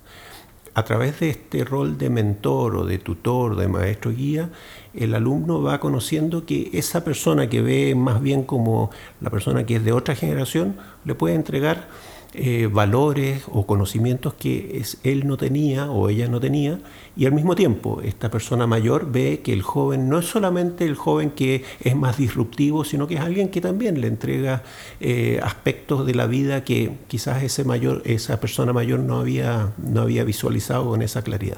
A 0.76 0.86
través 0.86 1.20
de 1.20 1.32
este 1.32 1.66
rol 1.66 1.98
de 1.98 2.10
mentor 2.10 2.78
o 2.78 2.86
de 2.86 3.00
tutor, 3.00 3.58
de 3.58 3.68
maestro 3.68 4.12
guía, 4.12 4.50
el 4.94 5.14
alumno 5.14 5.62
va 5.62 5.80
conociendo 5.80 6.46
que 6.46 6.70
esa 6.74 7.04
persona 7.04 7.50
que 7.50 7.62
ve 7.62 7.96
más 7.96 8.22
bien 8.22 8.44
como 8.44 8.92
la 9.20 9.30
persona 9.30 9.66
que 9.66 9.78
es 9.78 9.84
de 9.84 9.92
otra 9.92 10.16
generación, 10.16 10.78
le 11.04 11.16
puede 11.16 11.36
entregar 11.36 11.90
eh, 12.34 12.70
valores 12.72 13.44
o 13.52 13.66
conocimientos 13.66 14.36
que 14.36 14.78
es, 14.78 14.98
él 15.04 15.26
no 15.26 15.36
tenía 15.36 15.90
o 15.90 16.10
ella 16.10 16.28
no 16.28 16.40
tenía 16.40 16.80
y 17.18 17.26
al 17.26 17.32
mismo 17.32 17.56
tiempo 17.56 18.02
esta 18.04 18.30
persona 18.30 18.68
mayor 18.68 19.12
ve 19.12 19.42
que 19.44 19.52
el 19.52 19.64
joven 19.64 20.10
no 20.10 20.20
es 20.20 20.26
solamente 20.26 20.86
el 20.86 20.96
joven 20.96 21.32
que 21.32 21.64
es 21.80 21.96
más 21.96 22.18
disruptivo, 22.18 22.84
sino 22.84 23.08
que 23.08 23.16
es 23.16 23.22
alguien 23.22 23.50
que 23.50 23.62
también 23.62 24.00
le 24.00 24.08
entrega 24.08 24.62
eh, 25.00 25.40
aspectos 25.42 26.06
de 26.06 26.14
la 26.14 26.28
vida 26.28 26.64
que 26.64 26.98
quizás 27.08 27.42
ese 27.42 27.64
mayor, 27.64 28.04
esa 28.06 28.40
persona 28.40 28.74
mayor 28.74 29.00
no 29.00 29.20
había, 29.20 29.74
no 29.78 30.02
había 30.02 30.24
visualizado 30.24 30.88
con 30.88 31.02
esa 31.02 31.24
claridad. 31.24 31.58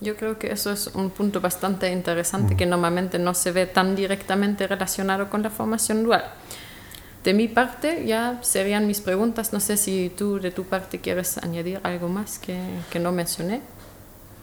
Yo 0.00 0.16
creo 0.16 0.38
que 0.38 0.50
eso 0.50 0.72
es 0.72 0.88
un 0.88 1.10
punto 1.10 1.40
bastante 1.40 1.90
interesante 1.90 2.56
que 2.56 2.66
normalmente 2.66 3.18
no 3.18 3.34
se 3.34 3.52
ve 3.52 3.66
tan 3.66 3.96
directamente 3.96 4.66
relacionado 4.66 5.30
con 5.30 5.42
la 5.42 5.50
formación 5.50 6.04
dual. 6.04 6.24
De 7.26 7.34
mi 7.34 7.48
parte 7.48 8.04
ya 8.06 8.38
serían 8.42 8.86
mis 8.86 9.00
preguntas. 9.00 9.52
No 9.52 9.58
sé 9.58 9.76
si 9.76 10.12
tú 10.16 10.38
de 10.38 10.52
tu 10.52 10.62
parte 10.62 11.00
quieres 11.00 11.38
añadir 11.38 11.80
algo 11.82 12.08
más 12.08 12.38
que, 12.38 12.56
que 12.88 13.00
no 13.00 13.10
mencioné. 13.10 13.62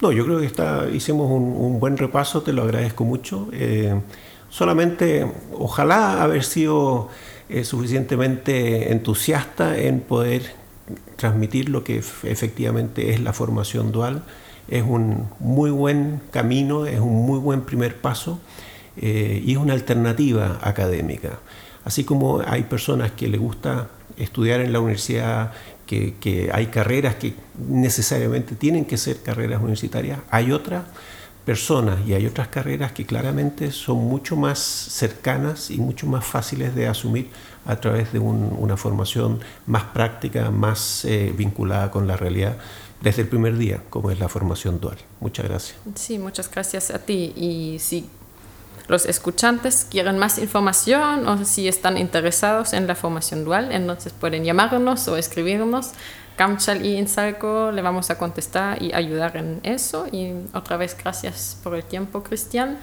No, 0.02 0.12
yo 0.12 0.26
creo 0.26 0.42
que 0.42 0.46
está, 0.46 0.90
hicimos 0.90 1.32
un, 1.32 1.80
buen 1.80 1.96
repaso, 1.96 2.42
te 2.42 2.52
lo 2.52 2.64
agradezco 2.64 3.06
mucho. 3.06 3.48
Eh, 3.54 4.02
solamente 4.50 5.26
ojalá 5.54 6.22
haber 6.22 6.44
sido 6.44 7.08
eh, 7.48 7.64
suficientemente 7.64 8.92
entusiasta 8.92 9.78
en 9.78 10.02
poder 10.02 10.54
transmitir 11.16 11.70
lo 11.70 11.86
que 11.86 12.00
efectivamente 12.24 13.12
es 13.12 13.22
la 13.22 13.32
formación 13.32 13.94
dual. 13.94 14.24
Es 14.68 14.84
un 14.84 15.30
muy 15.40 15.72
buen 15.72 16.20
camino, 16.32 16.86
es 16.86 17.00
un 17.00 17.26
muy 17.26 17.40
buen 17.40 17.62
primer 17.62 17.96
paso 17.96 18.42
eh, 18.98 19.42
y 19.42 19.54
es 19.54 19.58
una 19.58 19.72
alternativa 19.72 20.60
académica. 20.62 21.40
Así 21.86 22.04
como 22.04 22.42
hay 22.46 22.64
personas 22.64 23.12
que 23.12 23.28
les 23.28 23.40
gusta 23.40 23.90
estudiar 24.18 24.62
en 24.62 24.72
la 24.72 24.80
universidad, 24.80 25.52
que, 25.86 26.50
hay 26.52 26.68
carreras 26.68 27.16
que 27.16 27.36
necesariamente 27.70 28.56
tienen 28.56 28.86
que 28.86 28.98
ser 28.98 29.22
carreras 29.22 29.62
universitarias, 29.62 30.20
hay 30.30 30.52
otras 30.52 30.86
personas 31.46 32.00
y 32.08 32.14
hay 32.14 32.26
otras 32.26 32.48
carreras 32.48 32.94
que 32.94 33.06
claramente 33.06 33.72
son 33.72 33.98
mucho 33.98 34.36
más 34.36 34.60
cercanas 34.60 35.70
y 35.70 35.78
mucho 35.78 36.08
más 36.08 36.26
fáciles 36.26 36.74
de 36.74 36.88
asumir 36.88 37.30
a 37.66 37.76
través 37.76 38.14
de 38.14 38.20
una 38.20 38.78
formación 38.78 39.40
más 39.66 39.84
práctica, 39.84 40.52
más 40.52 41.06
eh, 41.06 41.34
vinculada 41.38 41.92
con 41.92 42.08
la 42.08 42.18
realidad 42.18 42.58
desde 43.02 43.24
el 43.24 43.28
primer 43.28 43.58
día, 43.58 43.82
como 43.90 44.10
es 44.10 44.20
la 44.20 44.30
formación 44.30 44.80
dual. 44.80 44.98
Muchas 45.20 45.46
gracias. 45.46 45.78
Sí, 45.96 46.18
muchas 46.18 46.50
gracias 46.50 46.90
a 46.90 47.00
ti. 47.00 47.34
Y 47.36 47.78
los 48.88 49.06
escuchantes 49.06 49.88
quieren 49.90 50.18
más 50.18 50.38
información 50.38 51.28
o 51.28 51.46
si 51.46 51.68
están 51.68 51.98
interesados 51.98 52.74
en 52.74 52.88
la 52.88 52.96
formación 52.96 53.46
dual, 53.46 53.72
entonces 53.72 54.14
pueden 54.14 54.44
llamarnos 54.44 55.08
o 55.08 55.18
escribirnos. 55.18 55.92
Camchal 56.36 56.84
y 56.84 56.98
Insalco 56.98 57.72
le 57.72 57.82
vamos 57.82 58.10
a 58.10 58.18
contestar 58.18 58.82
y 58.82 58.92
ayudar 58.94 59.38
en 59.38 59.60
eso. 59.64 60.08
Y 60.12 60.34
otra 60.54 60.78
vez, 60.78 60.98
gracias 60.98 61.58
por 61.62 61.76
el 61.76 61.84
tiempo, 61.84 62.24
Cristian. 62.24 62.80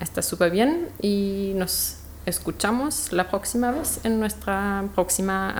está 0.00 0.22
súper 0.22 0.50
bien 0.50 0.88
y 1.00 1.52
nos 1.56 1.98
escuchamos 2.26 3.12
la 3.12 3.28
próxima 3.28 3.70
vez 3.70 4.00
en 4.04 4.18
nuestra 4.18 4.84
próxima 4.94 5.54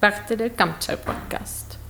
parte 0.00 0.36
del 0.36 0.54
Campchal 0.54 0.98
Podcast. 0.98 1.83